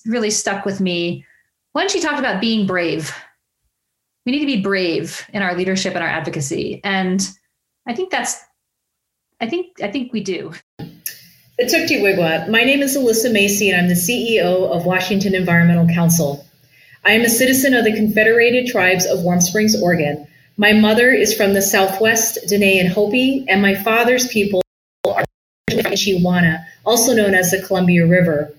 really 0.06 0.30
stuck 0.30 0.66
with 0.66 0.80
me. 0.80 1.26
One, 1.74 1.90
she 1.90 2.00
talked 2.00 2.20
about 2.20 2.42
being 2.42 2.66
brave. 2.66 3.16
We 4.26 4.32
need 4.32 4.40
to 4.40 4.46
be 4.46 4.62
brave 4.62 5.26
in 5.34 5.42
our 5.42 5.56
leadership 5.56 5.94
and 5.96 6.04
our 6.04 6.10
advocacy. 6.10 6.82
And 6.84 7.28
I 7.88 7.94
think 7.94 8.12
that's, 8.12 8.44
I 9.40 9.48
think, 9.48 9.82
I 9.82 9.92
think 9.92 10.12
we 10.12 10.22
do. 10.22 10.54
Wigwa. 12.02 12.50
My 12.50 12.64
name 12.64 12.82
is 12.82 12.96
Alyssa 12.96 13.32
Macy, 13.32 13.70
and 13.72 13.82
I'm 13.82 13.88
the 13.88 13.96
CEO 13.96 14.70
of 14.70 14.86
Washington 14.86 15.34
Environmental 15.34 15.88
Council. 15.88 16.46
I 17.04 17.14
am 17.14 17.22
a 17.22 17.30
citizen 17.30 17.74
of 17.74 17.86
the 17.86 17.94
Confederated 17.94 18.68
Tribes 18.68 19.06
of 19.06 19.22
Warm 19.22 19.42
Springs, 19.42 19.82
Oregon. 19.82 20.28
My 20.58 20.74
mother 20.74 21.10
is 21.10 21.34
from 21.34 21.54
the 21.54 21.62
Southwest 21.62 22.38
and 22.52 22.90
Hopi, 22.90 23.46
and 23.48 23.62
my 23.62 23.76
father's 23.76 24.28
people 24.28 24.62
are 25.08 25.24
Chiwana, 25.70 26.66
also 26.86 27.14
known 27.14 27.34
as 27.34 27.52
the 27.52 27.62
Columbia 27.62 28.06
River. 28.06 28.54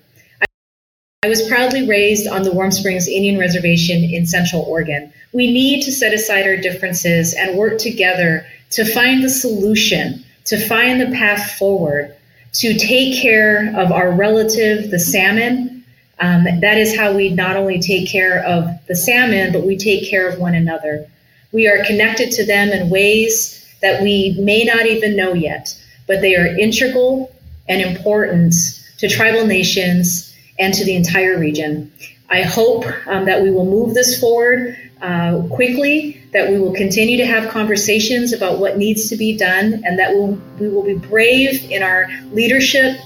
I 1.24 1.28
was 1.28 1.48
proudly 1.48 1.84
raised 1.84 2.28
on 2.28 2.44
the 2.44 2.52
Warm 2.52 2.70
Springs 2.70 3.08
Indian 3.08 3.40
Reservation 3.40 4.04
in 4.04 4.24
Central 4.24 4.62
Oregon. 4.62 5.12
We 5.32 5.52
need 5.52 5.82
to 5.82 5.90
set 5.90 6.14
aside 6.14 6.46
our 6.46 6.56
differences 6.56 7.34
and 7.34 7.58
work 7.58 7.78
together 7.78 8.46
to 8.70 8.84
find 8.84 9.24
the 9.24 9.28
solution, 9.28 10.24
to 10.44 10.56
find 10.68 11.00
the 11.00 11.10
path 11.10 11.58
forward 11.58 12.14
to 12.52 12.78
take 12.78 13.20
care 13.20 13.74
of 13.76 13.90
our 13.90 14.12
relative, 14.12 14.92
the 14.92 15.00
salmon. 15.00 15.84
Um, 16.20 16.44
that 16.60 16.78
is 16.78 16.96
how 16.96 17.12
we 17.12 17.30
not 17.30 17.56
only 17.56 17.80
take 17.80 18.08
care 18.08 18.44
of 18.44 18.68
the 18.86 18.94
salmon, 18.94 19.52
but 19.52 19.66
we 19.66 19.76
take 19.76 20.08
care 20.08 20.28
of 20.28 20.38
one 20.38 20.54
another. 20.54 21.04
We 21.50 21.66
are 21.66 21.84
connected 21.84 22.30
to 22.30 22.46
them 22.46 22.68
in 22.68 22.90
ways 22.90 23.66
that 23.82 24.04
we 24.04 24.36
may 24.38 24.62
not 24.62 24.86
even 24.86 25.16
know 25.16 25.34
yet, 25.34 25.76
but 26.06 26.20
they 26.20 26.36
are 26.36 26.46
integral 26.46 27.34
and 27.68 27.82
important 27.82 28.54
to 28.98 29.08
tribal 29.08 29.46
nations 29.46 30.28
and 30.58 30.74
to 30.74 30.84
the 30.84 30.94
entire 30.94 31.38
region. 31.38 31.92
I 32.30 32.42
hope 32.42 32.84
um, 33.06 33.24
that 33.24 33.42
we 33.42 33.50
will 33.50 33.64
move 33.64 33.94
this 33.94 34.20
forward 34.20 34.76
uh, 35.00 35.42
quickly, 35.50 36.20
that 36.32 36.50
we 36.50 36.58
will 36.58 36.74
continue 36.74 37.16
to 37.16 37.26
have 37.26 37.48
conversations 37.50 38.32
about 38.32 38.58
what 38.58 38.76
needs 38.76 39.08
to 39.08 39.16
be 39.16 39.36
done, 39.36 39.82
and 39.84 39.98
that 39.98 40.12
we'll, 40.12 40.38
we 40.58 40.68
will 40.68 40.82
be 40.82 40.94
brave 40.94 41.70
in 41.70 41.82
our 41.82 42.08
leadership 42.32 42.98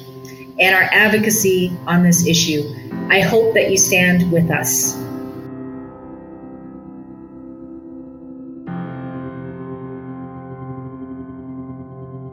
and 0.58 0.74
our 0.74 0.88
advocacy 0.92 1.70
on 1.86 2.02
this 2.02 2.26
issue. 2.26 2.62
I 3.10 3.20
hope 3.20 3.54
that 3.54 3.70
you 3.70 3.76
stand 3.76 4.32
with 4.32 4.50
us. 4.50 4.96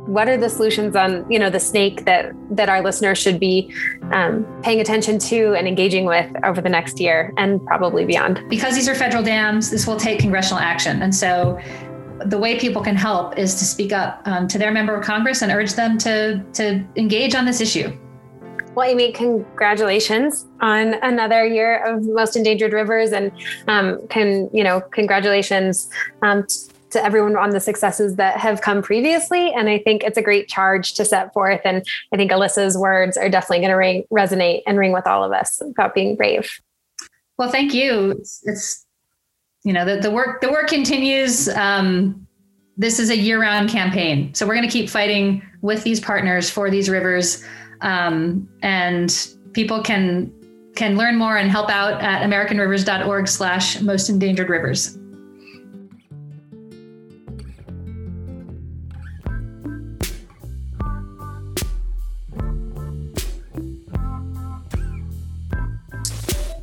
What 0.10 0.28
are 0.28 0.38
the 0.38 0.50
solutions 0.50 0.96
on 0.96 1.24
you 1.30 1.38
know 1.38 1.52
the 1.52 1.60
snake 1.60 2.06
that 2.06 2.34
that 2.50 2.68
our 2.68 2.82
listeners 2.82 3.18
should 3.18 3.40
be 3.40 3.72
um, 4.12 4.46
paying 4.64 4.80
attention 4.82 5.20
to 5.20 5.54
and 5.54 5.68
engaging 5.68 6.06
with 6.06 6.30
over 6.44 6.62
the 6.62 6.70
next 6.70 7.00
year 7.00 7.32
and 7.38 7.64
probably 7.66 8.06
beyond? 8.06 8.44
Because 8.50 8.74
these 8.74 8.90
are 8.90 8.96
federal 8.96 9.22
dams 9.22 9.70
this 9.70 9.86
will 9.86 9.98
take 9.98 10.20
congressional 10.20 10.60
action. 10.60 11.04
And 11.04 11.14
so 11.14 11.60
the 12.26 12.40
way 12.40 12.60
people 12.60 12.82
can 12.82 12.96
help 12.96 13.38
is 13.38 13.54
to 13.56 13.66
speak 13.66 13.94
up 13.94 14.22
um, 14.26 14.48
to 14.48 14.58
their 14.58 14.72
member 14.72 14.96
of 14.96 15.06
congress 15.06 15.44
and 15.44 15.52
urge 15.52 15.74
them 15.74 16.00
to 16.00 16.44
to 16.54 16.84
engage 16.96 17.36
on 17.36 17.46
this 17.46 17.62
issue. 17.62 17.96
Well, 18.74 18.88
Amy, 18.88 19.12
congratulations 19.12 20.48
on 20.62 20.96
another 21.04 21.46
year 21.46 21.84
of 21.86 22.04
most 22.04 22.36
endangered 22.36 22.72
rivers, 22.72 23.12
and 23.12 23.32
um, 23.68 24.00
can 24.08 24.50
you 24.54 24.64
know, 24.64 24.82
congratulations 24.82 25.90
um, 26.22 26.46
to 26.92 27.04
everyone 27.04 27.36
on 27.36 27.52
the 27.52 27.60
successes 27.60 28.16
that 28.16 28.38
have 28.38 28.62
come 28.62 28.82
previously. 28.82 29.54
And 29.54 29.70
I 29.70 29.80
think 29.80 30.04
it's 30.04 30.18
a 30.18 30.22
great 30.22 30.48
charge 30.48 30.94
to 30.94 31.06
set 31.06 31.34
forth. 31.34 31.62
And 31.64 31.86
I 32.14 32.18
think 32.18 32.32
Alyssa's 32.32 32.78
words 32.78 33.18
are 33.18 33.30
definitely 33.30 33.60
going 33.60 33.70
to 33.70 33.76
ring, 33.76 34.04
resonate 34.12 34.62
and 34.66 34.78
ring 34.78 34.92
with 34.92 35.08
all 35.08 35.24
of 35.24 35.32
us 35.32 35.62
about 35.62 35.94
being 35.94 36.16
brave. 36.16 36.50
Well, 37.38 37.50
thank 37.50 37.74
you. 37.74 38.12
It's, 38.12 38.42
it's 38.44 38.86
you 39.64 39.74
know, 39.74 39.86
the, 39.86 40.02
the 40.02 40.12
work, 40.12 40.42
the 40.42 40.52
work 40.52 40.68
continues. 40.68 41.48
Um, 41.50 42.28
this 42.78 43.00
is 43.00 43.10
a 43.10 43.18
year 43.18 43.42
round 43.42 43.70
campaign. 43.70 44.34
So 44.34 44.48
we're 44.48 44.56
going 44.56 44.68
to 44.68 44.72
keep 44.72 44.90
fighting 44.90 45.44
with 45.62 45.84
these 45.84 46.00
partners 46.00 46.50
for 46.50 46.70
these 46.70 46.90
rivers. 46.90 47.44
Um, 47.82 48.50
and 48.62 49.28
people 49.54 49.84
can, 49.84 50.34
can 50.76 50.96
learn 50.96 51.18
more 51.18 51.38
and 51.38 51.52
help 51.52 51.70
out 51.70 52.02
at 52.02 52.22
americanrivers.org 52.24 53.28
slash 53.28 53.82
most 53.82 54.10
endangered 54.10 54.50
rivers. 54.50 54.98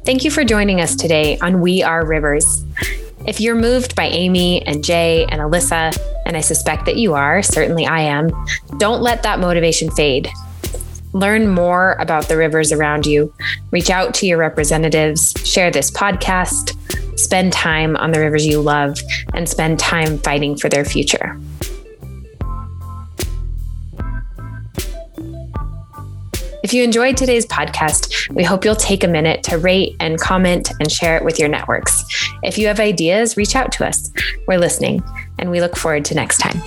Thank 0.07 0.23
you 0.23 0.31
for 0.31 0.45
joining 0.45 0.81
us 0.81 0.95
today 0.95 1.37
on 1.40 1.61
We 1.61 1.83
Are 1.83 2.07
Rivers. 2.07 2.64
If 3.27 3.40
you're 3.40 3.57
moved 3.57 3.97
by 3.97 4.05
Amy 4.05 4.64
and 4.64 4.85
Jay 4.85 5.27
and 5.33 5.40
Alyssa, 5.40 5.99
and 6.25 6.37
I 6.37 6.42
suspect 6.42 6.87
that 6.87 6.95
you 6.95 7.14
are, 7.14 7.42
certainly 7.42 7.87
I 7.87 8.03
am, 8.03 8.31
don't 8.79 9.03
let 9.03 9.25
that 9.25 9.40
motivation 9.40 9.90
fade. 9.90 10.31
Learn 11.12 11.49
more 11.49 11.97
about 11.99 12.29
the 12.29 12.37
rivers 12.37 12.71
around 12.71 13.05
you. 13.05 13.35
Reach 13.73 13.90
out 13.90 14.14
to 14.14 14.27
your 14.27 14.38
representatives, 14.38 15.35
share 15.42 15.73
this 15.73 15.90
podcast, 15.90 16.79
spend 17.19 17.53
time 17.53 17.97
on 17.97 18.12
the 18.12 18.21
rivers 18.21 18.47
you 18.47 18.61
love, 18.61 18.97
and 19.35 19.49
spend 19.49 19.81
time 19.81 20.19
fighting 20.19 20.57
for 20.57 20.69
their 20.69 20.85
future. 20.85 21.37
If 26.66 26.74
you 26.74 26.83
enjoyed 26.83 27.16
today's 27.16 27.46
podcast, 27.46 28.29
we 28.35 28.42
hope 28.42 28.64
you'll 28.64 28.74
take 28.74 29.05
a 29.05 29.07
minute 29.07 29.44
to 29.44 29.57
rate 29.57 29.94
and 30.00 30.18
comment 30.18 30.72
and 30.81 30.90
share 30.90 31.16
it 31.16 31.24
with 31.24 31.38
your 31.38 31.48
networks. 31.48 32.05
If 32.42 32.59
you 32.59 32.66
have 32.66 32.81
ideas, 32.81 33.37
reach 33.37 33.55
out 33.55 33.70
to 33.74 33.87
us. 33.87 34.11
We're 34.48 34.59
listening, 34.59 35.00
and 35.38 35.52
we 35.52 35.61
look 35.61 35.76
forward 35.76 36.05
to 36.07 36.16
next 36.16 36.38
time. 36.38 36.61